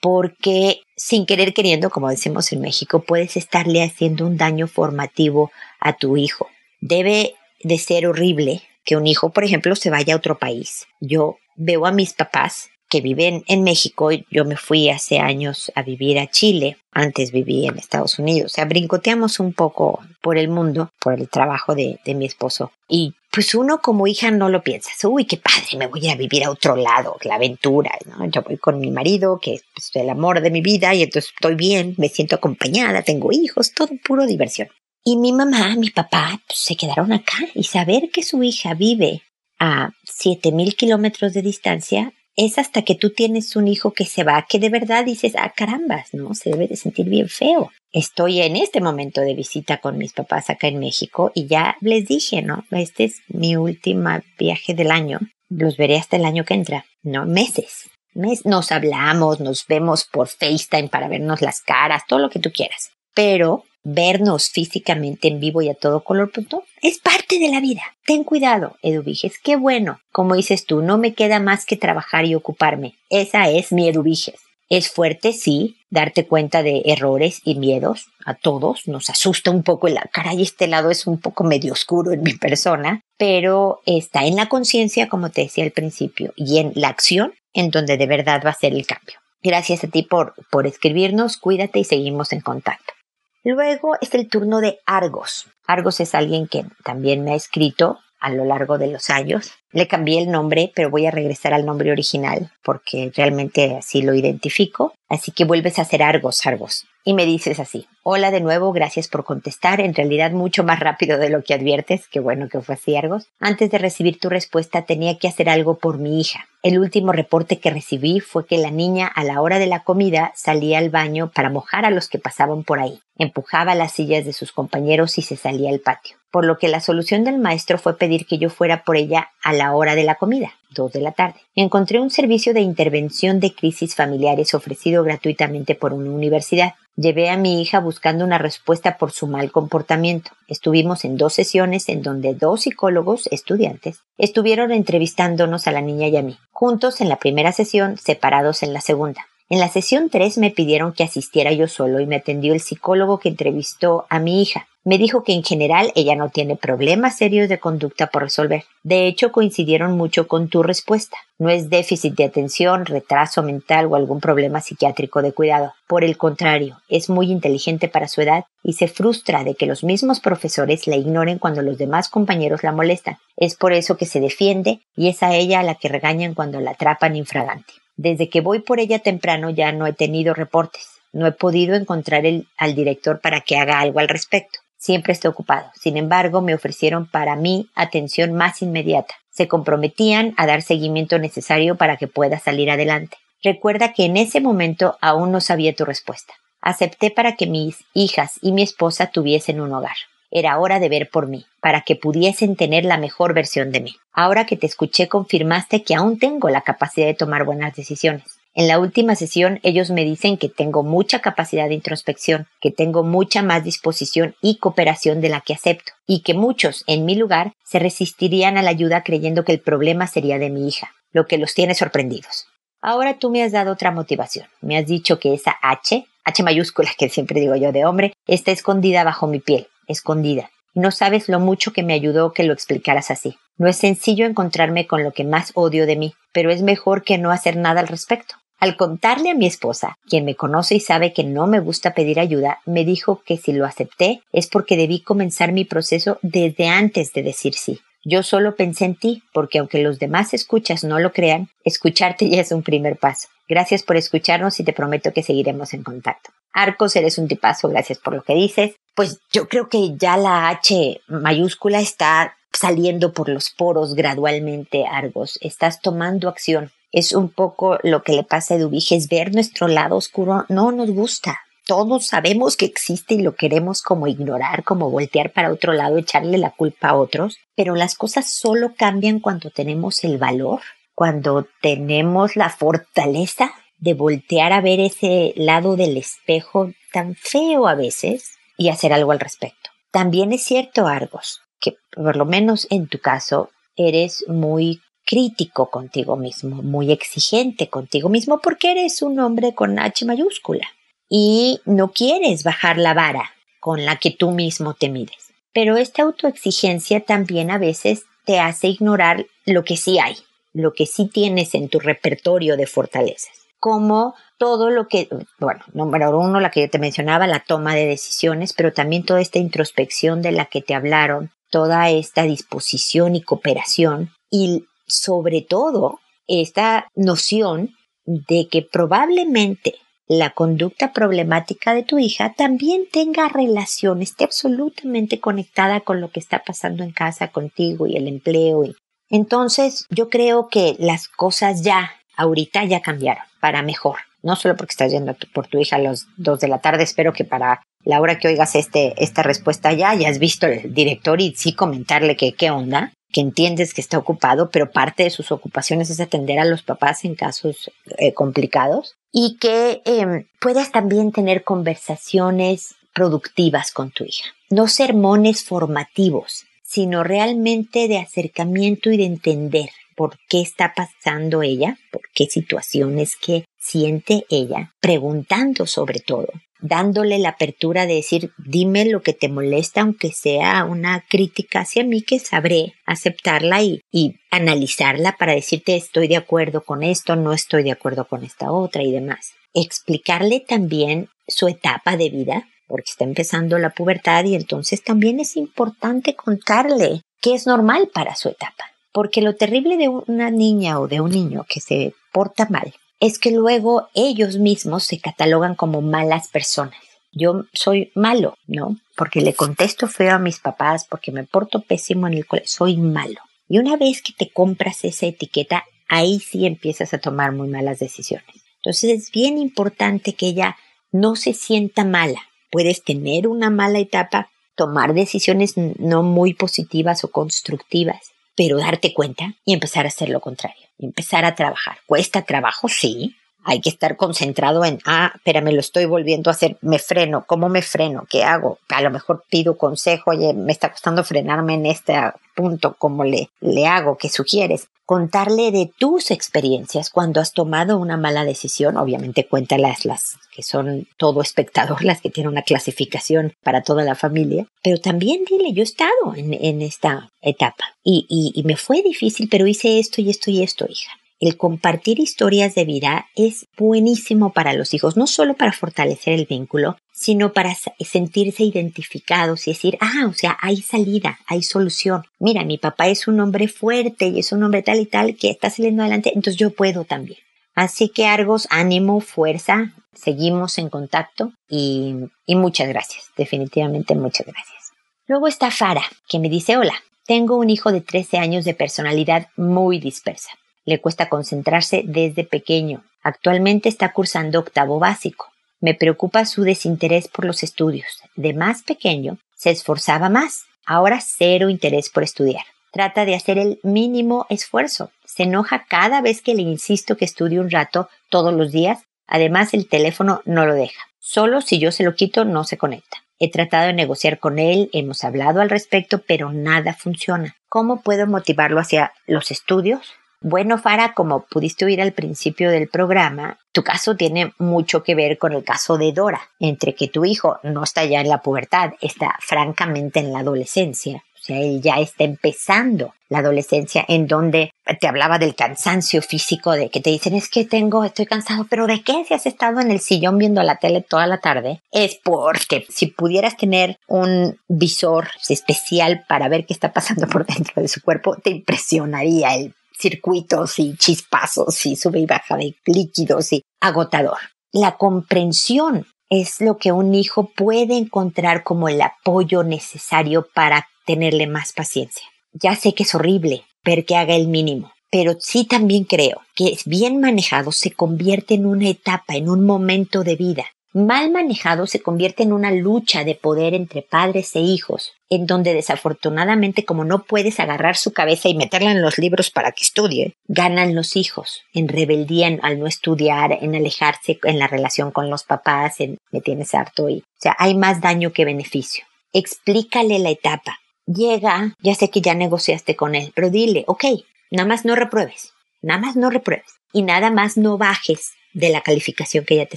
porque 0.00 0.80
sin 1.00 1.24
querer 1.24 1.54
queriendo, 1.54 1.88
como 1.88 2.10
decimos 2.10 2.52
en 2.52 2.60
México, 2.60 3.02
puedes 3.02 3.38
estarle 3.38 3.82
haciendo 3.82 4.26
un 4.26 4.36
daño 4.36 4.66
formativo 4.66 5.50
a 5.80 5.94
tu 5.94 6.18
hijo. 6.18 6.48
Debe 6.82 7.36
de 7.62 7.78
ser 7.78 8.06
horrible 8.06 8.62
que 8.84 8.96
un 8.96 9.06
hijo, 9.06 9.30
por 9.30 9.44
ejemplo, 9.44 9.74
se 9.76 9.88
vaya 9.88 10.12
a 10.12 10.18
otro 10.18 10.38
país. 10.38 10.86
Yo 11.00 11.38
veo 11.56 11.86
a 11.86 11.92
mis 11.92 12.12
papás 12.12 12.68
que 12.90 13.00
viven 13.00 13.44
en 13.46 13.62
México. 13.62 14.10
Yo 14.30 14.44
me 14.44 14.56
fui 14.56 14.90
hace 14.90 15.18
años 15.18 15.72
a 15.74 15.82
vivir 15.82 16.18
a 16.18 16.26
Chile. 16.26 16.76
Antes 16.92 17.30
viví 17.30 17.66
en 17.66 17.78
Estados 17.78 18.18
Unidos. 18.18 18.52
O 18.52 18.54
sea, 18.54 18.64
brincoteamos 18.64 19.38
un 19.40 19.54
poco 19.54 20.00
por 20.20 20.36
el 20.36 20.48
mundo, 20.48 20.90
por 21.00 21.14
el 21.14 21.30
trabajo 21.30 21.74
de, 21.74 22.00
mi 22.14 22.26
esposo. 22.26 22.72
Y 22.88 23.14
pues 23.30 23.54
uno 23.54 23.80
como 23.80 24.08
hija 24.08 24.32
no 24.32 24.48
lo 24.48 24.62
piensa. 24.62 24.90
Uy, 25.08 25.24
qué 25.24 25.36
padre, 25.36 25.78
me 25.78 25.86
voy 25.86 26.08
a 26.10 26.16
vivir 26.16 26.44
a 26.44 26.50
otro 26.50 26.74
lado, 26.74 27.16
la 27.22 27.36
aventura. 27.36 27.92
¿no? 28.06 28.26
Yo 28.26 28.42
voy 28.42 28.58
con 28.58 28.80
mi 28.80 28.90
marido, 28.90 29.38
que 29.40 29.54
es 29.54 29.62
pues, 29.72 29.90
el 29.94 30.10
amor 30.10 30.40
de 30.40 30.50
mi 30.50 30.60
vida, 30.60 30.92
y 30.92 31.04
entonces 31.04 31.32
estoy 31.32 31.54
bien, 31.54 31.94
me 31.96 32.08
siento 32.08 32.34
acompañada, 32.34 33.02
tengo 33.02 33.30
hijos, 33.32 33.72
todo 33.72 33.90
puro 34.04 34.26
diversión. 34.26 34.68
Y 35.04 35.16
mi 35.16 35.32
mamá, 35.32 35.76
mi 35.76 35.90
papá, 35.90 36.40
pues, 36.46 36.58
se 36.58 36.76
quedaron 36.76 37.12
acá 37.12 37.38
y 37.54 37.64
saber 37.64 38.10
que 38.12 38.24
su 38.24 38.42
hija 38.42 38.74
vive 38.74 39.22
a 39.60 39.90
7000 40.04 40.74
kilómetros 40.74 41.32
de 41.32 41.42
distancia 41.42 42.12
es 42.40 42.56
hasta 42.56 42.82
que 42.82 42.94
tú 42.94 43.10
tienes 43.10 43.54
un 43.54 43.68
hijo 43.68 43.92
que 43.92 44.06
se 44.06 44.24
va, 44.24 44.46
que 44.48 44.58
de 44.58 44.70
verdad 44.70 45.04
dices, 45.04 45.34
ah, 45.36 45.52
carambas, 45.54 46.14
¿no? 46.14 46.34
Se 46.34 46.48
debe 46.50 46.68
de 46.68 46.76
sentir 46.76 47.06
bien 47.06 47.28
feo. 47.28 47.70
Estoy 47.92 48.40
en 48.40 48.56
este 48.56 48.80
momento 48.80 49.20
de 49.20 49.34
visita 49.34 49.78
con 49.78 49.98
mis 49.98 50.14
papás 50.14 50.48
acá 50.48 50.68
en 50.68 50.78
México 50.78 51.30
y 51.34 51.48
ya 51.48 51.76
les 51.82 52.06
dije, 52.06 52.40
¿no? 52.40 52.64
Este 52.70 53.04
es 53.04 53.20
mi 53.28 53.56
último 53.56 54.08
viaje 54.38 54.72
del 54.72 54.90
año. 54.90 55.18
Los 55.50 55.76
veré 55.76 55.98
hasta 55.98 56.16
el 56.16 56.24
año 56.24 56.44
que 56.44 56.54
entra, 56.54 56.86
¿no? 57.02 57.26
Meses. 57.26 57.90
Nos 58.14 58.72
hablamos, 58.72 59.40
nos 59.40 59.66
vemos 59.66 60.04
por 60.10 60.28
FaceTime 60.28 60.88
para 60.88 61.08
vernos 61.08 61.42
las 61.42 61.60
caras, 61.60 62.04
todo 62.08 62.20
lo 62.20 62.30
que 62.30 62.40
tú 62.40 62.50
quieras. 62.52 62.90
Pero 63.14 63.64
vernos 63.82 64.50
físicamente 64.50 65.28
en 65.28 65.40
vivo 65.40 65.62
y 65.62 65.68
a 65.68 65.74
todo 65.74 66.02
color, 66.04 66.30
pues, 66.32 66.46
es 66.82 66.98
parte 66.98 67.38
de 67.38 67.50
la 67.50 67.60
vida. 67.60 67.82
Ten 68.06 68.24
cuidado, 68.24 68.76
Eduviges, 68.82 69.38
qué 69.42 69.56
bueno. 69.56 70.00
Como 70.12 70.34
dices 70.34 70.66
tú, 70.66 70.82
no 70.82 70.98
me 70.98 71.14
queda 71.14 71.40
más 71.40 71.64
que 71.64 71.76
trabajar 71.76 72.24
y 72.24 72.34
ocuparme. 72.34 72.94
Esa 73.08 73.48
es 73.50 73.72
mi 73.72 73.88
Eduviges. 73.88 74.40
Es 74.68 74.88
fuerte, 74.88 75.32
sí, 75.32 75.78
darte 75.90 76.28
cuenta 76.28 76.62
de 76.62 76.82
errores 76.84 77.40
y 77.44 77.56
miedos. 77.56 78.06
A 78.24 78.34
todos 78.34 78.86
nos 78.86 79.10
asusta 79.10 79.50
un 79.50 79.64
poco 79.64 79.88
la 79.88 80.08
cara 80.12 80.32
y 80.32 80.42
este 80.42 80.68
lado 80.68 80.90
es 80.90 81.08
un 81.08 81.18
poco 81.18 81.42
medio 81.42 81.72
oscuro 81.72 82.12
en 82.12 82.22
mi 82.22 82.34
persona, 82.34 83.00
pero 83.18 83.80
está 83.84 84.26
en 84.26 84.36
la 84.36 84.48
conciencia, 84.48 85.08
como 85.08 85.30
te 85.30 85.42
decía 85.42 85.64
al 85.64 85.72
principio, 85.72 86.32
y 86.36 86.58
en 86.58 86.72
la 86.76 86.88
acción 86.88 87.34
en 87.52 87.70
donde 87.70 87.96
de 87.96 88.06
verdad 88.06 88.42
va 88.46 88.50
a 88.50 88.54
ser 88.54 88.72
el 88.72 88.86
cambio. 88.86 89.16
Gracias 89.42 89.82
a 89.82 89.88
ti 89.88 90.02
por, 90.02 90.34
por 90.50 90.68
escribirnos, 90.68 91.36
cuídate 91.36 91.80
y 91.80 91.84
seguimos 91.84 92.32
en 92.32 92.40
contacto. 92.40 92.92
Luego 93.42 93.96
es 94.00 94.14
el 94.14 94.28
turno 94.28 94.60
de 94.60 94.80
Argos. 94.84 95.46
Argos 95.66 96.00
es 96.00 96.14
alguien 96.14 96.46
que 96.46 96.66
también 96.84 97.24
me 97.24 97.32
ha 97.32 97.36
escrito 97.36 97.98
a 98.20 98.30
lo 98.30 98.44
largo 98.44 98.78
de 98.78 98.88
los 98.88 99.10
años. 99.10 99.52
Le 99.72 99.88
cambié 99.88 100.20
el 100.20 100.30
nombre, 100.30 100.72
pero 100.74 100.90
voy 100.90 101.06
a 101.06 101.10
regresar 101.10 101.54
al 101.54 101.64
nombre 101.64 101.92
original 101.92 102.50
porque 102.62 103.12
realmente 103.14 103.76
así 103.76 104.02
lo 104.02 104.14
identifico. 104.14 104.94
Así 105.08 105.32
que 105.32 105.44
vuelves 105.44 105.78
a 105.78 105.84
ser 105.84 106.02
Argos, 106.02 106.46
Argos. 106.46 106.86
Y 107.02 107.14
me 107.14 107.24
dices 107.24 107.58
así, 107.58 107.86
hola 108.02 108.30
de 108.30 108.40
nuevo, 108.40 108.72
gracias 108.72 109.08
por 109.08 109.24
contestar, 109.24 109.80
en 109.80 109.94
realidad 109.94 110.32
mucho 110.32 110.64
más 110.64 110.80
rápido 110.80 111.16
de 111.16 111.30
lo 111.30 111.42
que 111.42 111.54
adviertes, 111.54 112.06
qué 112.08 112.20
bueno 112.20 112.50
que 112.50 112.60
fue 112.60 112.74
así, 112.74 112.94
Argos. 112.94 113.26
Antes 113.40 113.70
de 113.70 113.78
recibir 113.78 114.20
tu 114.20 114.28
respuesta 114.28 114.82
tenía 114.82 115.18
que 115.18 115.26
hacer 115.26 115.48
algo 115.48 115.78
por 115.78 115.98
mi 115.98 116.20
hija. 116.20 116.46
El 116.62 116.78
último 116.78 117.12
reporte 117.12 117.58
que 117.58 117.70
recibí 117.70 118.20
fue 118.20 118.46
que 118.46 118.58
la 118.58 118.70
niña 118.70 119.06
a 119.06 119.24
la 119.24 119.40
hora 119.40 119.58
de 119.58 119.66
la 119.66 119.82
comida 119.82 120.32
salía 120.36 120.76
al 120.76 120.90
baño 120.90 121.30
para 121.34 121.48
mojar 121.48 121.86
a 121.86 121.90
los 121.90 122.08
que 122.08 122.18
pasaban 122.18 122.64
por 122.64 122.80
ahí, 122.80 123.00
empujaba 123.16 123.74
las 123.74 123.92
sillas 123.92 124.26
de 124.26 124.34
sus 124.34 124.52
compañeros 124.52 125.16
y 125.16 125.22
se 125.22 125.36
salía 125.36 125.70
al 125.70 125.80
patio 125.80 126.19
por 126.30 126.44
lo 126.44 126.58
que 126.58 126.68
la 126.68 126.80
solución 126.80 127.24
del 127.24 127.38
maestro 127.38 127.78
fue 127.78 127.96
pedir 127.96 128.26
que 128.26 128.38
yo 128.38 128.50
fuera 128.50 128.84
por 128.84 128.96
ella 128.96 129.30
a 129.42 129.52
la 129.52 129.74
hora 129.74 129.94
de 129.94 130.04
la 130.04 130.14
comida, 130.14 130.52
dos 130.70 130.92
de 130.92 131.00
la 131.00 131.12
tarde. 131.12 131.40
Encontré 131.54 132.00
un 132.00 132.10
servicio 132.10 132.54
de 132.54 132.60
intervención 132.60 133.40
de 133.40 133.54
crisis 133.54 133.94
familiares 133.94 134.54
ofrecido 134.54 135.02
gratuitamente 135.02 135.74
por 135.74 135.92
una 135.92 136.10
universidad. 136.10 136.74
Llevé 136.96 137.30
a 137.30 137.36
mi 137.36 137.62
hija 137.62 137.80
buscando 137.80 138.24
una 138.24 138.38
respuesta 138.38 138.98
por 138.98 139.10
su 139.12 139.26
mal 139.26 139.50
comportamiento. 139.50 140.30
Estuvimos 140.48 141.04
en 141.04 141.16
dos 141.16 141.32
sesiones 141.32 141.88
en 141.88 142.02
donde 142.02 142.34
dos 142.34 142.62
psicólogos 142.62 143.26
estudiantes 143.30 144.00
estuvieron 144.18 144.70
entrevistándonos 144.70 145.66
a 145.66 145.72
la 145.72 145.80
niña 145.80 146.08
y 146.08 146.16
a 146.16 146.22
mí, 146.22 146.38
juntos 146.50 147.00
en 147.00 147.08
la 147.08 147.16
primera 147.16 147.52
sesión, 147.52 147.96
separados 147.96 148.62
en 148.62 148.72
la 148.72 148.80
segunda. 148.80 149.29
En 149.52 149.58
la 149.58 149.68
sesión 149.68 150.10
3 150.10 150.38
me 150.38 150.52
pidieron 150.52 150.92
que 150.92 151.02
asistiera 151.02 151.50
yo 151.50 151.66
solo 151.66 151.98
y 151.98 152.06
me 152.06 152.14
atendió 152.14 152.54
el 152.54 152.60
psicólogo 152.60 153.18
que 153.18 153.28
entrevistó 153.28 154.06
a 154.08 154.20
mi 154.20 154.40
hija. 154.40 154.68
Me 154.84 154.96
dijo 154.96 155.24
que 155.24 155.32
en 155.32 155.42
general 155.42 155.90
ella 155.96 156.14
no 156.14 156.28
tiene 156.28 156.54
problemas 156.54 157.16
serios 157.16 157.48
de 157.48 157.58
conducta 157.58 158.06
por 158.06 158.22
resolver. 158.22 158.62
De 158.84 159.08
hecho, 159.08 159.32
coincidieron 159.32 159.96
mucho 159.96 160.28
con 160.28 160.48
tu 160.48 160.62
respuesta. 160.62 161.16
No 161.36 161.50
es 161.50 161.68
déficit 161.68 162.14
de 162.14 162.26
atención, 162.26 162.86
retraso 162.86 163.42
mental 163.42 163.86
o 163.86 163.96
algún 163.96 164.20
problema 164.20 164.60
psiquiátrico 164.60 165.20
de 165.20 165.32
cuidado. 165.32 165.74
Por 165.88 166.04
el 166.04 166.16
contrario, 166.16 166.80
es 166.88 167.10
muy 167.10 167.32
inteligente 167.32 167.88
para 167.88 168.06
su 168.06 168.20
edad 168.20 168.44
y 168.62 168.74
se 168.74 168.86
frustra 168.86 169.42
de 169.42 169.56
que 169.56 169.66
los 169.66 169.82
mismos 169.82 170.20
profesores 170.20 170.86
la 170.86 170.94
ignoren 170.94 171.40
cuando 171.40 171.60
los 171.60 171.76
demás 171.76 172.08
compañeros 172.08 172.62
la 172.62 172.70
molestan. 172.70 173.18
Es 173.36 173.56
por 173.56 173.72
eso 173.72 173.96
que 173.96 174.06
se 174.06 174.20
defiende 174.20 174.78
y 174.94 175.08
es 175.08 175.24
a 175.24 175.34
ella 175.34 175.58
a 175.58 175.64
la 175.64 175.74
que 175.74 175.88
regañan 175.88 176.34
cuando 176.34 176.60
la 176.60 176.70
atrapan 176.70 177.16
infragante. 177.16 177.79
Desde 178.02 178.30
que 178.30 178.40
voy 178.40 178.60
por 178.60 178.80
ella 178.80 179.00
temprano 179.00 179.50
ya 179.50 179.72
no 179.72 179.86
he 179.86 179.92
tenido 179.92 180.32
reportes. 180.32 180.88
No 181.12 181.26
he 181.26 181.32
podido 181.32 181.74
encontrar 181.74 182.24
al 182.56 182.74
director 182.74 183.20
para 183.20 183.42
que 183.42 183.58
haga 183.58 183.78
algo 183.78 184.00
al 184.00 184.08
respecto. 184.08 184.60
Siempre 184.78 185.12
estoy 185.12 185.28
ocupado. 185.28 185.70
Sin 185.78 185.98
embargo, 185.98 186.40
me 186.40 186.54
ofrecieron 186.54 187.06
para 187.06 187.36
mí 187.36 187.68
atención 187.74 188.32
más 188.32 188.62
inmediata. 188.62 189.16
Se 189.28 189.48
comprometían 189.48 190.32
a 190.38 190.46
dar 190.46 190.62
seguimiento 190.62 191.18
necesario 191.18 191.76
para 191.76 191.98
que 191.98 192.08
pueda 192.08 192.38
salir 192.38 192.70
adelante. 192.70 193.18
Recuerda 193.42 193.92
que 193.92 194.06
en 194.06 194.16
ese 194.16 194.40
momento 194.40 194.96
aún 195.02 195.30
no 195.30 195.42
sabía 195.42 195.74
tu 195.74 195.84
respuesta. 195.84 196.32
Acepté 196.62 197.10
para 197.10 197.36
que 197.36 197.46
mis 197.46 197.84
hijas 197.92 198.38
y 198.40 198.52
mi 198.52 198.62
esposa 198.62 199.08
tuviesen 199.08 199.60
un 199.60 199.74
hogar. 199.74 199.96
Era 200.30 200.58
hora 200.58 200.78
de 200.78 200.88
ver 200.88 201.10
por 201.10 201.26
mí, 201.26 201.46
para 201.60 201.80
que 201.82 201.96
pudiesen 201.96 202.56
tener 202.56 202.84
la 202.84 202.98
mejor 202.98 203.34
versión 203.34 203.72
de 203.72 203.80
mí. 203.80 203.96
Ahora 204.12 204.46
que 204.46 204.56
te 204.56 204.66
escuché 204.66 205.08
confirmaste 205.08 205.82
que 205.82 205.94
aún 205.94 206.18
tengo 206.18 206.48
la 206.50 206.62
capacidad 206.62 207.06
de 207.06 207.14
tomar 207.14 207.44
buenas 207.44 207.74
decisiones. 207.74 208.40
En 208.54 208.66
la 208.66 208.78
última 208.78 209.14
sesión 209.14 209.60
ellos 209.62 209.90
me 209.90 210.04
dicen 210.04 210.36
que 210.36 210.48
tengo 210.48 210.82
mucha 210.82 211.20
capacidad 211.20 211.68
de 211.68 211.74
introspección, 211.74 212.46
que 212.60 212.70
tengo 212.70 213.04
mucha 213.04 213.42
más 213.42 213.62
disposición 213.62 214.34
y 214.40 214.56
cooperación 214.56 215.20
de 215.20 215.28
la 215.28 215.40
que 215.40 215.54
acepto, 215.54 215.92
y 216.06 216.22
que 216.22 216.34
muchos, 216.34 216.82
en 216.86 217.04
mi 217.04 217.14
lugar, 217.14 217.52
se 217.64 217.78
resistirían 217.78 218.56
a 218.56 218.62
la 218.62 218.70
ayuda 218.70 219.02
creyendo 219.04 219.44
que 219.44 219.52
el 219.52 219.60
problema 219.60 220.06
sería 220.08 220.38
de 220.38 220.50
mi 220.50 220.66
hija, 220.66 220.92
lo 221.12 221.26
que 221.26 221.38
los 221.38 221.54
tiene 221.54 221.74
sorprendidos. 221.74 222.46
Ahora 222.82 223.18
tú 223.18 223.30
me 223.30 223.42
has 223.42 223.52
dado 223.52 223.72
otra 223.72 223.90
motivación. 223.90 224.46
Me 224.62 224.78
has 224.78 224.86
dicho 224.86 225.18
que 225.18 225.34
esa 225.34 225.56
H, 225.62 226.06
H 226.24 226.42
mayúscula 226.42 226.90
que 226.98 227.08
siempre 227.08 227.40
digo 227.40 227.56
yo 227.56 227.72
de 227.72 227.84
hombre, 227.84 228.12
está 228.26 228.50
escondida 228.50 229.04
bajo 229.04 229.26
mi 229.26 229.38
piel, 229.38 229.68
escondida. 229.90 230.50
No 230.74 230.90
sabes 230.90 231.28
lo 231.28 231.40
mucho 231.40 231.72
que 231.72 231.82
me 231.82 231.94
ayudó 231.94 232.32
que 232.32 232.44
lo 232.44 232.52
explicaras 232.52 233.10
así. 233.10 233.36
No 233.58 233.68
es 233.68 233.76
sencillo 233.76 234.24
encontrarme 234.24 234.86
con 234.86 235.02
lo 235.02 235.12
que 235.12 235.24
más 235.24 235.50
odio 235.54 235.84
de 235.84 235.96
mí, 235.96 236.14
pero 236.32 236.50
es 236.50 236.62
mejor 236.62 237.02
que 237.02 237.18
no 237.18 237.30
hacer 237.30 237.56
nada 237.56 237.80
al 237.80 237.88
respecto. 237.88 238.36
Al 238.60 238.76
contarle 238.76 239.30
a 239.30 239.34
mi 239.34 239.46
esposa, 239.46 239.96
quien 240.06 240.24
me 240.24 240.36
conoce 240.36 240.74
y 240.74 240.80
sabe 240.80 241.12
que 241.12 241.24
no 241.24 241.46
me 241.46 241.60
gusta 241.60 241.94
pedir 241.94 242.20
ayuda, 242.20 242.60
me 242.66 242.84
dijo 242.84 243.22
que 243.24 243.38
si 243.38 243.52
lo 243.52 243.64
acepté 243.64 244.20
es 244.32 244.46
porque 244.46 244.76
debí 244.76 245.00
comenzar 245.00 245.52
mi 245.52 245.64
proceso 245.64 246.18
desde 246.22 246.68
antes 246.68 247.12
de 247.14 247.22
decir 247.22 247.54
sí. 247.54 247.80
Yo 248.04 248.22
solo 248.22 248.56
pensé 248.56 248.84
en 248.84 248.94
ti, 248.94 249.22
porque 249.32 249.58
aunque 249.58 249.82
los 249.82 249.98
demás 249.98 250.34
escuchas 250.34 250.84
no 250.84 251.00
lo 251.00 251.12
crean, 251.12 251.48
escucharte 251.64 252.28
ya 252.28 252.42
es 252.42 252.52
un 252.52 252.62
primer 252.62 252.96
paso. 252.96 253.28
Gracias 253.48 253.82
por 253.82 253.96
escucharnos 253.96 254.60
y 254.60 254.64
te 254.64 254.72
prometo 254.72 255.12
que 255.12 255.22
seguiremos 255.22 255.74
en 255.74 255.82
contacto. 255.82 256.30
Arcos, 256.52 256.96
eres 256.96 257.18
un 257.18 257.28
tipazo, 257.28 257.68
gracias 257.68 257.98
por 257.98 258.14
lo 258.14 258.22
que 258.22 258.34
dices. 258.34 258.74
Pues 258.94 259.20
yo 259.32 259.48
creo 259.48 259.68
que 259.68 259.96
ya 259.96 260.16
la 260.16 260.48
H 260.48 261.00
mayúscula 261.08 261.80
está 261.80 262.36
saliendo 262.52 263.12
por 263.12 263.28
los 263.28 263.50
poros 263.50 263.94
gradualmente, 263.94 264.84
Argos. 264.86 265.38
Estás 265.40 265.80
tomando 265.80 266.28
acción. 266.28 266.70
Es 266.92 267.12
un 267.12 267.28
poco 267.28 267.78
lo 267.82 268.02
que 268.02 268.12
le 268.12 268.24
pasa 268.24 268.54
a 268.54 268.56
Eduviges, 268.56 269.08
ver 269.08 269.32
nuestro 269.32 269.68
lado 269.68 269.96
oscuro 269.96 270.44
no 270.48 270.72
nos 270.72 270.90
gusta. 270.90 271.38
Todos 271.66 272.08
sabemos 272.08 272.56
que 272.56 272.66
existe 272.66 273.14
y 273.14 273.22
lo 273.22 273.36
queremos 273.36 273.80
como 273.82 274.08
ignorar, 274.08 274.64
como 274.64 274.90
voltear 274.90 275.30
para 275.30 275.52
otro 275.52 275.72
lado, 275.72 275.98
echarle 275.98 276.36
la 276.36 276.50
culpa 276.50 276.88
a 276.88 276.96
otros, 276.96 277.38
pero 277.54 277.76
las 277.76 277.94
cosas 277.94 278.32
solo 278.32 278.74
cambian 278.76 279.20
cuando 279.20 279.50
tenemos 279.50 280.02
el 280.02 280.18
valor, 280.18 280.60
cuando 280.96 281.46
tenemos 281.62 282.34
la 282.34 282.50
fortaleza 282.50 283.52
de 283.80 283.94
voltear 283.94 284.52
a 284.52 284.60
ver 284.60 284.78
ese 284.78 285.32
lado 285.36 285.76
del 285.76 285.96
espejo 285.96 286.72
tan 286.92 287.14
feo 287.14 287.66
a 287.66 287.74
veces 287.74 288.32
y 288.56 288.68
hacer 288.68 288.92
algo 288.92 289.12
al 289.12 289.20
respecto. 289.20 289.70
También 289.90 290.32
es 290.32 290.44
cierto, 290.44 290.86
Argos, 290.86 291.40
que 291.58 291.76
por 291.92 292.16
lo 292.16 292.26
menos 292.26 292.66
en 292.70 292.86
tu 292.86 293.00
caso 293.00 293.50
eres 293.76 294.24
muy 294.28 294.80
crítico 295.04 295.70
contigo 295.70 296.16
mismo, 296.16 296.62
muy 296.62 296.92
exigente 296.92 297.68
contigo 297.68 298.08
mismo 298.08 298.40
porque 298.40 298.70
eres 298.70 299.02
un 299.02 299.18
hombre 299.18 299.54
con 299.54 299.78
H 299.78 300.04
mayúscula 300.04 300.68
y 301.08 301.60
no 301.64 301.90
quieres 301.90 302.44
bajar 302.44 302.78
la 302.78 302.94
vara 302.94 303.32
con 303.58 303.84
la 303.84 303.96
que 303.96 304.10
tú 304.10 304.30
mismo 304.30 304.74
te 304.74 304.88
mides. 304.88 305.32
Pero 305.52 305.76
esta 305.76 306.02
autoexigencia 306.02 307.00
también 307.00 307.50
a 307.50 307.58
veces 307.58 308.04
te 308.24 308.38
hace 308.38 308.68
ignorar 308.68 309.26
lo 309.46 309.64
que 309.64 309.76
sí 309.76 309.98
hay, 309.98 310.16
lo 310.52 310.74
que 310.74 310.86
sí 310.86 311.08
tienes 311.12 311.54
en 311.54 311.68
tu 311.68 311.80
repertorio 311.80 312.56
de 312.56 312.66
fortalezas 312.66 313.40
como 313.60 314.14
todo 314.38 314.70
lo 314.70 314.88
que, 314.88 315.08
bueno, 315.38 315.60
número 315.74 316.18
uno, 316.18 316.40
la 316.40 316.50
que 316.50 316.62
yo 316.62 316.70
te 316.70 316.78
mencionaba, 316.78 317.26
la 317.26 317.40
toma 317.40 317.74
de 317.74 317.86
decisiones, 317.86 318.54
pero 318.54 318.72
también 318.72 319.04
toda 319.04 319.20
esta 319.20 319.38
introspección 319.38 320.22
de 320.22 320.32
la 320.32 320.46
que 320.46 320.62
te 320.62 320.74
hablaron, 320.74 321.30
toda 321.50 321.90
esta 321.90 322.22
disposición 322.22 323.14
y 323.14 323.22
cooperación 323.22 324.10
y 324.30 324.64
sobre 324.86 325.42
todo 325.42 326.00
esta 326.26 326.88
noción 326.94 327.74
de 328.06 328.48
que 328.48 328.62
probablemente 328.62 329.74
la 330.08 330.30
conducta 330.30 330.92
problemática 330.92 331.74
de 331.74 331.84
tu 331.84 331.98
hija 331.98 332.32
también 332.32 332.88
tenga 332.90 333.28
relación, 333.28 334.02
esté 334.02 334.24
absolutamente 334.24 335.20
conectada 335.20 335.80
con 335.80 336.00
lo 336.00 336.10
que 336.10 336.18
está 336.18 336.42
pasando 336.42 336.82
en 336.82 336.92
casa 336.92 337.28
contigo 337.28 337.86
y 337.86 337.96
el 337.96 338.08
empleo. 338.08 338.64
Entonces, 339.08 339.86
yo 339.90 340.08
creo 340.08 340.48
que 340.48 340.76
las 340.78 341.08
cosas 341.08 341.62
ya 341.62 341.92
ahorita 342.16 342.64
ya 342.64 342.80
cambiaron 342.80 343.29
para 343.40 343.62
mejor. 343.62 343.96
No 344.22 344.36
solo 344.36 344.56
porque 344.56 344.72
estás 344.72 344.92
yendo 344.92 345.16
por 345.32 345.46
tu 345.46 345.58
hija 345.58 345.76
a 345.76 345.80
las 345.80 346.06
dos 346.16 346.40
de 346.40 346.48
la 346.48 346.58
tarde, 346.58 346.82
espero 346.82 347.12
que 347.12 347.24
para 347.24 347.62
la 347.84 348.00
hora 348.00 348.18
que 348.18 348.28
oigas 348.28 348.54
este, 348.54 348.94
esta 349.02 349.22
respuesta 349.22 349.72
ya 349.72 349.90
hayas 349.90 350.18
visto 350.18 350.46
el 350.46 350.74
director 350.74 351.20
y 351.20 351.34
sí 351.34 351.54
comentarle 351.54 352.16
que 352.16 352.32
qué 352.32 352.50
onda, 352.50 352.92
que 353.12 353.20
entiendes 353.20 353.74
que 353.74 353.80
está 353.80 353.98
ocupado, 353.98 354.50
pero 354.50 354.70
parte 354.70 355.04
de 355.04 355.10
sus 355.10 355.32
ocupaciones 355.32 355.90
es 355.90 356.00
atender 356.00 356.38
a 356.38 356.44
los 356.44 356.62
papás 356.62 357.04
en 357.04 357.14
casos 357.14 357.70
eh, 357.98 358.12
complicados 358.12 358.94
y 359.10 359.38
que 359.38 359.82
em, 359.84 360.26
puedas 360.40 360.70
también 360.70 361.10
tener 361.12 361.42
conversaciones 361.42 362.74
productivas 362.94 363.72
con 363.72 363.90
tu 363.90 364.04
hija. 364.04 364.28
No 364.50 364.68
sermones 364.68 365.44
formativos, 365.44 366.44
sino 366.62 367.02
realmente 367.02 367.88
de 367.88 367.98
acercamiento 367.98 368.90
y 368.90 368.96
de 368.96 369.06
entender 369.06 369.70
por 370.00 370.16
qué 370.30 370.40
está 370.40 370.72
pasando 370.72 371.42
ella, 371.42 371.76
por 371.92 372.00
qué 372.14 372.24
situaciones 372.24 373.16
que 373.20 373.44
siente 373.58 374.24
ella, 374.30 374.72
preguntando 374.80 375.66
sobre 375.66 376.00
todo, 376.00 376.28
dándole 376.58 377.18
la 377.18 377.28
apertura 377.28 377.84
de 377.84 377.96
decir, 377.96 378.32
dime 378.38 378.86
lo 378.86 379.02
que 379.02 379.12
te 379.12 379.28
molesta, 379.28 379.82
aunque 379.82 380.10
sea 380.10 380.64
una 380.64 381.04
crítica 381.06 381.60
hacia 381.60 381.84
mí, 381.84 382.00
que 382.00 382.18
sabré 382.18 382.72
aceptarla 382.86 383.62
y, 383.62 383.82
y, 383.92 384.14
analizarla 384.30 385.18
para 385.18 385.34
decirte 385.34 385.76
estoy 385.76 386.08
de 386.08 386.16
acuerdo 386.16 386.64
con 386.64 386.82
esto, 386.82 387.14
no 387.14 387.34
estoy 387.34 387.62
de 387.62 387.72
acuerdo 387.72 388.08
con 388.08 388.24
esta 388.24 388.50
otra 388.50 388.82
y 388.82 388.92
demás. 388.92 389.34
Explicarle 389.52 390.40
también 390.40 391.10
su 391.28 391.46
etapa 391.46 391.98
de 391.98 392.08
vida, 392.08 392.48
porque 392.66 392.90
está 392.90 393.04
empezando 393.04 393.58
la 393.58 393.68
pubertad 393.68 394.24
y 394.24 394.34
entonces 394.34 394.82
también 394.82 395.20
es 395.20 395.36
importante 395.36 396.14
contarle 396.14 397.02
que 397.20 397.34
es 397.34 397.46
normal 397.46 397.90
para 397.92 398.14
su 398.14 398.30
etapa. 398.30 398.64
Porque 398.92 399.22
lo 399.22 399.36
terrible 399.36 399.76
de 399.76 399.88
una 399.88 400.30
niña 400.30 400.80
o 400.80 400.88
de 400.88 401.00
un 401.00 401.10
niño 401.10 401.46
que 401.48 401.60
se 401.60 401.94
porta 402.12 402.46
mal 402.50 402.74
es 402.98 403.18
que 403.18 403.30
luego 403.30 403.88
ellos 403.94 404.36
mismos 404.36 404.84
se 404.84 405.00
catalogan 405.00 405.54
como 405.54 405.80
malas 405.80 406.28
personas. 406.28 406.78
Yo 407.12 407.44
soy 407.52 407.90
malo, 407.94 408.36
¿no? 408.46 408.76
Porque 408.96 409.20
le 409.20 409.34
contesto 409.34 409.88
feo 409.88 410.14
a 410.14 410.18
mis 410.18 410.38
papás, 410.38 410.86
porque 410.88 411.10
me 411.10 411.24
porto 411.24 411.62
pésimo 411.62 412.06
en 412.06 412.14
el 412.14 412.26
colegio, 412.26 412.48
soy 412.48 412.76
malo. 412.76 413.20
Y 413.48 413.58
una 413.58 413.76
vez 413.76 414.02
que 414.02 414.12
te 414.12 414.30
compras 414.30 414.84
esa 414.84 415.06
etiqueta, 415.06 415.64
ahí 415.88 416.20
sí 416.20 416.46
empiezas 416.46 416.94
a 416.94 416.98
tomar 416.98 417.32
muy 417.32 417.48
malas 417.48 417.80
decisiones. 417.80 418.28
Entonces 418.56 418.90
es 418.90 419.10
bien 419.10 419.38
importante 419.38 420.12
que 420.12 420.26
ella 420.26 420.56
no 420.92 421.16
se 421.16 421.32
sienta 421.32 421.84
mala. 421.84 422.20
Puedes 422.50 422.84
tener 422.84 423.26
una 423.26 423.50
mala 423.50 423.78
etapa, 423.78 424.30
tomar 424.54 424.94
decisiones 424.94 425.54
no 425.56 426.02
muy 426.02 426.34
positivas 426.34 427.02
o 427.02 427.10
constructivas, 427.10 428.12
pero 428.40 428.56
darte 428.56 428.94
cuenta 428.94 429.34
y 429.44 429.52
empezar 429.52 429.84
a 429.84 429.88
hacer 429.88 430.08
lo 430.08 430.20
contrario 430.20 430.70
empezar 430.86 431.24
a 431.24 431.34
trabajar. 431.34 431.78
¿Cuesta 431.86 432.22
trabajo? 432.22 432.68
Sí. 432.68 433.16
Hay 433.44 433.60
que 433.60 433.70
estar 433.70 433.96
concentrado 433.96 434.64
en, 434.64 434.78
ah, 434.86 435.12
pero 435.24 435.42
me 435.42 435.52
lo 435.52 435.60
estoy 435.60 435.86
volviendo 435.86 436.30
a 436.30 436.32
hacer, 436.32 436.56
me 436.60 436.78
freno, 436.78 437.24
¿cómo 437.26 437.48
me 437.48 437.62
freno? 437.62 438.04
¿Qué 438.08 438.22
hago? 438.24 438.58
A 438.68 438.82
lo 438.82 438.90
mejor 438.90 439.24
pido 439.30 439.56
consejo, 439.56 440.10
oye, 440.10 440.34
me 440.34 440.52
está 440.52 440.70
costando 440.70 441.04
frenarme 441.04 441.54
en 441.54 441.66
este 441.66 441.94
punto, 442.34 442.76
¿cómo 442.78 443.04
le, 443.04 443.30
le 443.40 443.66
hago? 443.66 443.96
¿Qué 443.96 444.08
sugieres? 444.08 444.68
Contarle 444.84 445.52
de 445.52 445.70
tus 445.78 446.10
experiencias 446.10 446.90
cuando 446.90 447.20
has 447.20 447.32
tomado 447.32 447.78
una 447.78 447.96
mala 447.96 448.24
decisión, 448.24 448.76
obviamente 448.76 449.26
cuéntalas 449.26 449.84
las 449.84 450.16
que 450.34 450.42
son 450.42 450.88
todo 450.96 451.22
espectador, 451.22 451.84
las 451.84 452.00
que 452.00 452.10
tienen 452.10 452.32
una 452.32 452.42
clasificación 452.42 453.32
para 453.42 453.62
toda 453.62 453.84
la 453.84 453.94
familia, 453.94 454.46
pero 454.62 454.80
también 454.80 455.24
dile, 455.28 455.52
yo 455.52 455.62
he 455.62 455.64
estado 455.64 456.14
en, 456.16 456.34
en 456.34 456.62
esta 456.62 457.10
etapa 457.20 457.64
y, 457.84 458.06
y, 458.08 458.38
y 458.38 458.42
me 458.44 458.56
fue 458.56 458.82
difícil, 458.82 459.28
pero 459.30 459.46
hice 459.46 459.78
esto 459.78 460.00
y 460.00 460.10
esto 460.10 460.30
y 460.30 460.42
esto, 460.42 460.66
hija 460.68 460.99
el 461.20 461.36
compartir 461.36 462.00
historias 462.00 462.54
de 462.54 462.64
vida 462.64 463.06
es 463.14 463.46
buenísimo 463.58 464.32
para 464.32 464.54
los 464.54 464.72
hijos, 464.72 464.96
no 464.96 465.06
solo 465.06 465.34
para 465.34 465.52
fortalecer 465.52 466.14
el 466.14 466.24
vínculo, 466.24 466.78
sino 466.92 467.34
para 467.34 467.54
sentirse 467.78 468.42
identificados 468.42 469.46
y 469.46 469.52
decir, 469.52 469.76
ah, 469.80 470.06
o 470.08 470.14
sea, 470.14 470.38
hay 470.40 470.62
salida, 470.62 471.18
hay 471.26 471.42
solución. 471.42 472.04
Mira, 472.18 472.44
mi 472.44 472.56
papá 472.56 472.88
es 472.88 473.06
un 473.06 473.20
hombre 473.20 473.48
fuerte 473.48 474.06
y 474.08 474.18
es 474.18 474.32
un 474.32 474.42
hombre 474.42 474.62
tal 474.62 474.80
y 474.80 474.86
tal 474.86 475.14
que 475.14 475.30
está 475.30 475.50
saliendo 475.50 475.82
adelante, 475.82 476.10
entonces 476.14 476.36
yo 476.36 476.50
puedo 476.50 476.84
también. 476.84 477.20
Así 477.54 477.90
que 477.90 478.06
Argos, 478.06 478.46
ánimo, 478.50 479.00
fuerza, 479.00 479.74
seguimos 479.92 480.56
en 480.56 480.70
contacto 480.70 481.32
y, 481.48 481.96
y 482.24 482.36
muchas 482.36 482.68
gracias, 482.68 483.10
definitivamente 483.16 483.94
muchas 483.94 484.26
gracias. 484.26 484.72
Luego 485.06 485.26
está 485.26 485.50
Fara, 485.50 485.82
que 486.08 486.18
me 486.18 486.30
dice, 486.30 486.56
hola, 486.56 486.74
tengo 487.04 487.36
un 487.36 487.50
hijo 487.50 487.72
de 487.72 487.82
13 487.82 488.18
años 488.18 488.44
de 488.44 488.54
personalidad 488.54 489.26
muy 489.36 489.80
dispersa. 489.80 490.30
Le 490.64 490.80
cuesta 490.80 491.08
concentrarse 491.08 491.82
desde 491.84 492.24
pequeño. 492.24 492.84
Actualmente 493.02 493.68
está 493.68 493.92
cursando 493.92 494.38
octavo 494.38 494.78
básico. 494.78 495.30
Me 495.60 495.74
preocupa 495.74 496.24
su 496.24 496.42
desinterés 496.42 497.08
por 497.08 497.24
los 497.24 497.42
estudios. 497.42 498.02
De 498.16 498.34
más 498.34 498.62
pequeño 498.62 499.18
se 499.36 499.50
esforzaba 499.50 500.08
más. 500.08 500.44
Ahora 500.66 501.00
cero 501.00 501.48
interés 501.50 501.90
por 501.90 502.02
estudiar. 502.02 502.44
Trata 502.72 503.04
de 503.04 503.14
hacer 503.14 503.38
el 503.38 503.58
mínimo 503.62 504.26
esfuerzo. 504.28 504.90
Se 505.04 505.24
enoja 505.24 505.66
cada 505.68 506.00
vez 506.00 506.22
que 506.22 506.34
le 506.34 506.42
insisto 506.42 506.96
que 506.96 507.04
estudie 507.04 507.40
un 507.40 507.50
rato 507.50 507.88
todos 508.08 508.32
los 508.32 508.52
días. 508.52 508.84
Además, 509.06 509.54
el 509.54 509.68
teléfono 509.68 510.22
no 510.24 510.46
lo 510.46 510.54
deja. 510.54 510.80
Solo 510.98 511.40
si 511.40 511.58
yo 511.58 511.72
se 511.72 511.82
lo 511.82 511.94
quito 511.94 512.24
no 512.24 512.44
se 512.44 512.56
conecta. 512.56 512.98
He 513.18 513.30
tratado 513.30 513.66
de 513.66 513.72
negociar 513.74 514.18
con 514.18 514.38
él, 514.38 514.70
hemos 514.72 515.04
hablado 515.04 515.40
al 515.40 515.50
respecto, 515.50 516.02
pero 516.06 516.32
nada 516.32 516.74
funciona. 516.74 517.36
¿Cómo 517.48 517.82
puedo 517.82 518.06
motivarlo 518.06 518.60
hacia 518.60 518.92
los 519.06 519.30
estudios? 519.30 519.92
Bueno, 520.22 520.58
Fara, 520.58 520.92
como 520.92 521.24
pudiste 521.24 521.64
oír 521.64 521.80
al 521.80 521.92
principio 521.92 522.50
del 522.50 522.68
programa, 522.68 523.38
tu 523.52 523.64
caso 523.64 523.96
tiene 523.96 524.34
mucho 524.38 524.82
que 524.82 524.94
ver 524.94 525.16
con 525.16 525.32
el 525.32 525.42
caso 525.42 525.78
de 525.78 525.92
Dora, 525.92 526.20
entre 526.38 526.74
que 526.74 526.88
tu 526.88 527.06
hijo 527.06 527.38
no 527.42 527.64
está 527.64 527.86
ya 527.86 528.02
en 528.02 528.10
la 528.10 528.20
pubertad, 528.20 528.72
está 528.82 529.16
francamente 529.20 530.00
en 530.00 530.12
la 530.12 530.18
adolescencia. 530.18 531.02
O 531.20 531.22
sea, 531.22 531.38
él 531.38 531.62
ya 531.62 531.76
está 531.76 532.04
empezando 532.04 532.94
la 533.08 533.18
adolescencia 533.18 533.84
en 533.88 534.06
donde 534.06 534.52
te 534.78 534.88
hablaba 534.88 535.18
del 535.18 535.34
cansancio 535.34 536.02
físico, 536.02 536.52
de 536.52 536.68
que 536.68 536.80
te 536.80 536.90
dicen 536.90 537.14
es 537.14 537.30
que 537.30 537.46
tengo, 537.46 537.82
estoy 537.84 538.04
cansado, 538.04 538.46
pero 538.48 538.66
¿de 538.66 538.82
qué 538.82 539.04
si 539.06 539.14
has 539.14 539.26
estado 539.26 539.60
en 539.60 539.70
el 539.70 539.80
sillón 539.80 540.18
viendo 540.18 540.42
la 540.42 540.56
tele 540.56 540.82
toda 540.82 541.06
la 541.06 541.18
tarde? 541.18 541.60
Es 541.72 541.98
porque 542.02 542.66
si 542.68 542.86
pudieras 542.88 543.36
tener 543.38 543.78
un 543.86 544.38
visor 544.48 545.08
especial 545.28 546.04
para 546.08 546.28
ver 546.28 546.44
qué 546.44 546.52
está 546.52 546.72
pasando 546.72 547.06
por 547.06 547.24
dentro 547.26 547.60
de 547.62 547.68
su 547.68 547.80
cuerpo, 547.80 548.16
te 548.16 548.30
impresionaría 548.30 549.34
el 549.34 549.54
circuitos 549.80 550.58
y 550.58 550.76
chispazos 550.76 551.66
y 551.66 551.76
sube 551.76 552.00
y 552.00 552.06
baja 552.06 552.36
de 552.36 552.56
líquidos 552.66 553.32
y 553.32 553.42
agotador. 553.60 554.18
La 554.52 554.76
comprensión 554.76 555.86
es 556.08 556.40
lo 556.40 556.58
que 556.58 556.72
un 556.72 556.94
hijo 556.94 557.30
puede 557.34 557.76
encontrar 557.76 558.42
como 558.42 558.68
el 558.68 558.80
apoyo 558.82 559.42
necesario 559.42 560.26
para 560.34 560.68
tenerle 560.84 561.26
más 561.26 561.52
paciencia. 561.52 562.04
Ya 562.32 562.56
sé 562.56 562.74
que 562.74 562.82
es 562.82 562.94
horrible 562.94 563.44
ver 563.64 563.84
que 563.84 563.96
haga 563.96 564.14
el 564.14 564.28
mínimo, 564.28 564.72
pero 564.90 565.14
sí 565.20 565.44
también 565.44 565.84
creo 565.84 566.20
que 566.34 566.56
bien 566.66 567.00
manejado 567.00 567.52
se 567.52 567.70
convierte 567.70 568.34
en 568.34 568.46
una 568.46 568.68
etapa, 568.68 569.14
en 569.14 569.28
un 569.28 569.44
momento 569.44 570.02
de 570.02 570.16
vida 570.16 570.46
mal 570.72 571.10
manejado 571.10 571.66
se 571.66 571.80
convierte 571.80 572.22
en 572.22 572.32
una 572.32 572.50
lucha 572.50 573.04
de 573.04 573.14
poder 573.14 573.54
entre 573.54 573.82
padres 573.82 574.34
e 574.36 574.40
hijos, 574.40 574.92
en 575.08 575.26
donde 575.26 575.54
desafortunadamente 575.54 576.64
como 576.64 576.84
no 576.84 577.02
puedes 577.02 577.40
agarrar 577.40 577.76
su 577.76 577.92
cabeza 577.92 578.28
y 578.28 578.34
meterla 578.34 578.70
en 578.70 578.82
los 578.82 578.98
libros 578.98 579.30
para 579.30 579.52
que 579.52 579.64
estudie, 579.64 580.14
ganan 580.28 580.74
los 580.74 580.96
hijos 580.96 581.42
en 581.52 581.68
rebeldía 581.68 582.38
al 582.42 582.60
no 582.60 582.66
estudiar, 582.66 583.38
en 583.40 583.54
alejarse 583.54 584.18
en 584.22 584.38
la 584.38 584.46
relación 584.46 584.92
con 584.92 585.10
los 585.10 585.24
papás, 585.24 585.80
en 585.80 585.98
me 586.12 586.20
tienes 586.20 586.54
harto 586.54 586.88
y, 586.88 586.98
o 586.98 587.20
sea, 587.20 587.34
hay 587.38 587.54
más 587.54 587.80
daño 587.80 588.12
que 588.12 588.24
beneficio. 588.24 588.84
Explícale 589.12 589.98
la 589.98 590.10
etapa. 590.10 590.58
Llega, 590.86 591.54
ya 591.60 591.74
sé 591.74 591.90
que 591.90 592.00
ya 592.00 592.14
negociaste 592.14 592.76
con 592.76 592.94
él, 592.94 593.12
pero 593.14 593.30
dile, 593.30 593.64
ok, 593.66 593.84
nada 594.30 594.48
más 594.48 594.64
no 594.64 594.74
repruebes, 594.76 595.32
nada 595.62 595.80
más 595.80 595.96
no 595.96 596.10
repruebes 596.10 596.52
y 596.72 596.82
nada 596.82 597.10
más 597.10 597.36
no 597.36 597.58
bajes 597.58 598.12
de 598.32 598.50
la 598.50 598.60
calificación 598.60 599.24
que 599.24 599.36
ya 599.36 599.46
te 599.46 599.56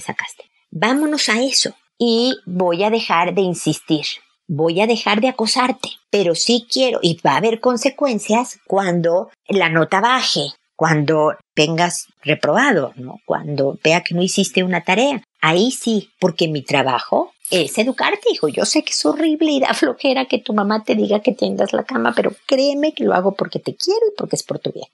sacaste. 0.00 0.44
Vámonos 0.76 1.28
a 1.28 1.40
eso. 1.40 1.72
Y 1.98 2.36
voy 2.46 2.82
a 2.82 2.90
dejar 2.90 3.32
de 3.32 3.42
insistir. 3.42 4.04
Voy 4.48 4.80
a 4.80 4.88
dejar 4.88 5.20
de 5.20 5.28
acosarte. 5.28 5.90
Pero 6.10 6.34
sí 6.34 6.66
quiero, 6.68 6.98
y 7.00 7.20
va 7.24 7.34
a 7.34 7.36
haber 7.36 7.60
consecuencias 7.60 8.58
cuando 8.66 9.30
la 9.48 9.68
nota 9.68 10.00
baje, 10.00 10.48
cuando 10.74 11.36
vengas 11.54 12.08
reprobado, 12.22 12.92
¿no? 12.96 13.20
Cuando 13.24 13.78
vea 13.84 14.02
que 14.02 14.16
no 14.16 14.22
hiciste 14.22 14.64
una 14.64 14.80
tarea. 14.80 15.22
Ahí 15.40 15.70
sí, 15.70 16.10
porque 16.18 16.48
mi 16.48 16.62
trabajo 16.62 17.32
es 17.52 17.78
educarte, 17.78 18.32
hijo. 18.32 18.48
Yo 18.48 18.64
sé 18.64 18.82
que 18.82 18.90
es 18.90 19.06
horrible 19.06 19.52
y 19.52 19.60
da 19.60 19.74
flojera 19.74 20.24
que 20.24 20.38
tu 20.40 20.54
mamá 20.54 20.82
te 20.82 20.96
diga 20.96 21.20
que 21.20 21.34
tiendas 21.34 21.72
la 21.72 21.84
cama, 21.84 22.12
pero 22.16 22.32
créeme 22.46 22.94
que 22.94 23.04
lo 23.04 23.14
hago 23.14 23.36
porque 23.36 23.60
te 23.60 23.76
quiero 23.76 24.00
y 24.08 24.16
porque 24.18 24.34
es 24.34 24.42
por 24.42 24.58
tu 24.58 24.72
bien. 24.72 24.88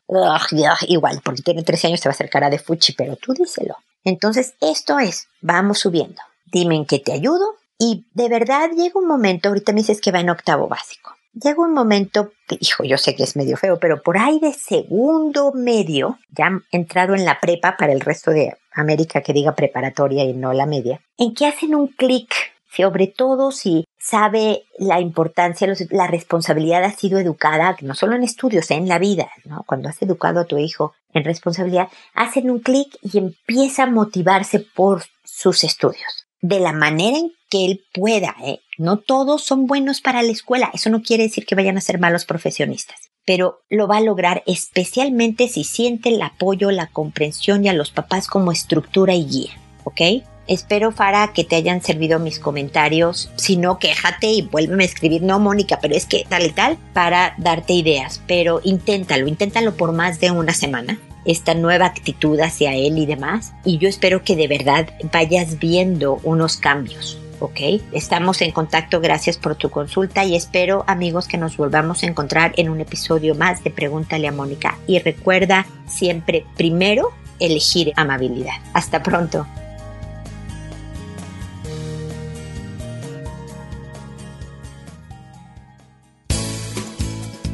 igual, 0.89 1.23
porque 1.25 1.41
tiene 1.41 1.63
13 1.63 1.87
años 1.87 2.03
te 2.03 2.09
va 2.11 2.13
a 2.13 2.17
hacer 2.17 2.29
cara 2.29 2.51
de 2.51 2.59
fuchi, 2.59 2.93
pero 2.93 3.17
tú 3.17 3.33
díselo. 3.33 3.77
Entonces, 4.05 4.55
esto 4.61 4.99
es, 4.99 5.29
vamos 5.41 5.79
subiendo. 5.79 6.21
Dime 6.47 6.77
en 6.77 6.87
qué 6.87 6.99
te 6.99 7.13
ayudo 7.13 7.57
y 7.79 8.07
de 8.13 8.29
verdad 8.29 8.71
llega 8.77 9.01
un 9.01 9.07
momento, 9.07 9.49
ahorita 9.49 9.73
me 9.73 9.81
dices 9.81 10.01
que 10.01 10.13
va 10.13 10.21
en 10.21 10.31
octavo 10.31 10.69
básico. 10.69 11.15
Llega 11.33 11.63
un 11.63 11.73
momento, 11.73 12.33
hijo, 12.59 12.83
yo 12.83 12.99
sé 12.99 13.15
que 13.15 13.23
es 13.23 13.37
medio 13.37 13.57
feo, 13.57 13.79
pero 13.79 14.03
por 14.03 14.19
ahí 14.19 14.41
de 14.41 14.53
segundo 14.53 15.53
medio, 15.53 16.19
ya 16.29 16.51
entrado 16.73 17.15
en 17.15 17.25
la 17.25 17.39
prepa 17.39 17.77
para 17.77 17.93
el 17.93 18.01
resto 18.01 18.33
de 18.33 18.57
América 18.73 19.23
que 19.23 19.33
diga 19.33 19.55
preparatoria 19.55 20.25
y 20.25 20.33
no 20.33 20.53
la 20.53 20.67
media, 20.67 21.01
en 21.17 21.33
que 21.33 21.47
hacen 21.47 21.75
un 21.75 21.87
clic, 21.87 22.35
sobre 22.75 23.07
todo 23.07 23.51
si 23.53 23.85
sabe 23.99 24.65
la 24.79 25.01
importancia, 25.01 25.73
la 25.91 26.07
responsabilidad 26.07 26.85
ha 26.85 26.93
sido 26.93 27.19
educada, 27.19 27.77
no 27.83 27.95
solo 27.95 28.15
en 28.17 28.23
estudios, 28.23 28.71
en 28.71 28.89
la 28.89 28.99
vida, 28.99 29.29
¿no? 29.45 29.65
Cuando 29.67 29.89
has 29.89 30.01
educado 30.03 30.41
a 30.41 30.47
tu 30.47 30.59
hijo 30.59 30.95
en 31.13 31.25
responsabilidad, 31.25 31.89
hacen 32.15 32.51
un 32.51 32.61
clic 32.61 32.97
y 33.03 33.19
empieza 33.19 33.85
a 33.85 33.91
motivarse 33.91 34.61
por 34.61 35.05
sus 35.25 35.65
estudios. 35.65 36.27
De 36.41 36.61
la 36.61 36.73
manera 36.73 37.19
en 37.19 37.33
que 37.51 37.67
él 37.67 37.85
pueda, 37.93 38.35
¿eh? 38.43 38.61
No 38.79 38.99
todos 38.99 39.43
son 39.43 39.67
buenos 39.67 40.01
para 40.01 40.23
la 40.23 40.33
escuela, 40.33 40.71
eso 40.73 40.89
no 40.89 41.03
quiere 41.03 41.25
decir 41.25 41.45
que 41.45 41.55
vayan 41.55 41.77
a 41.77 41.83
ser 41.83 41.99
malos 41.99 42.25
profesionistas, 42.25 43.11
pero 43.27 43.61
lo 43.69 43.89
va 43.89 43.99
a 43.99 44.03
lograr 44.03 44.43
especialmente 44.47 45.49
si 45.49 45.65
siente 45.65 46.09
el 46.11 46.23
apoyo, 46.23 46.71
la 46.71 46.87
comprensión 46.87 47.65
y 47.65 47.69
a 47.69 47.75
los 47.75 47.91
papás 47.91 48.29
como 48.29 48.53
estructura 48.53 49.15
y 49.15 49.27
guía, 49.27 49.53
¿ok? 49.85 50.01
Espero, 50.51 50.91
Fara, 50.91 51.31
que 51.33 51.45
te 51.45 51.55
hayan 51.55 51.81
servido 51.81 52.19
mis 52.19 52.41
comentarios. 52.41 53.31
Si 53.37 53.57
no, 53.57 53.79
quéjate 53.79 54.27
y 54.27 54.43
vuélveme 54.43 54.83
a 54.83 54.87
escribir. 54.87 55.23
No, 55.23 55.39
Mónica, 55.39 55.79
pero 55.81 55.95
es 55.95 56.07
que 56.07 56.27
tal 56.29 56.45
y 56.45 56.51
tal 56.51 56.77
para 56.93 57.35
darte 57.39 57.73
ideas. 57.73 58.21
Pero 58.27 58.61
inténtalo, 58.65 59.29
inténtalo 59.29 59.77
por 59.77 59.93
más 59.93 60.19
de 60.19 60.33
una 60.33 60.53
semana. 60.53 60.99
Esta 61.25 61.55
nueva 61.55 61.87
actitud 61.87 62.41
hacia 62.41 62.75
él 62.75 62.99
y 62.99 63.07
demás. 63.07 63.53
Y 63.65 63.79
yo 63.79 63.89
espero 63.89 64.25
que 64.25 64.35
de 64.35 64.49
verdad 64.49 64.89
vayas 65.13 65.61
viendo 65.61 66.19
unos 66.25 66.57
cambios. 66.57 67.17
¿ok? 67.39 67.61
Estamos 67.93 68.43
en 68.43 68.51
contacto, 68.51 69.01
gracias 69.01 69.39
por 69.39 69.55
tu 69.55 69.71
consulta 69.71 70.25
y 70.25 70.35
espero 70.35 70.83
amigos 70.89 71.29
que 71.29 71.39
nos 71.39 71.57
volvamos 71.57 72.03
a 72.03 72.07
encontrar 72.07 72.55
en 72.57 72.71
un 72.71 72.81
episodio 72.81 73.37
más 73.37 73.63
de 73.63 73.71
Pregúntale 73.71 74.27
a 74.27 74.33
Mónica. 74.33 74.77
Y 74.89 74.99
recuerda 74.99 75.65
siempre 75.87 76.45
primero 76.57 77.13
elegir 77.39 77.93
amabilidad. 77.95 78.57
Hasta 78.75 79.01
pronto. 79.05 79.47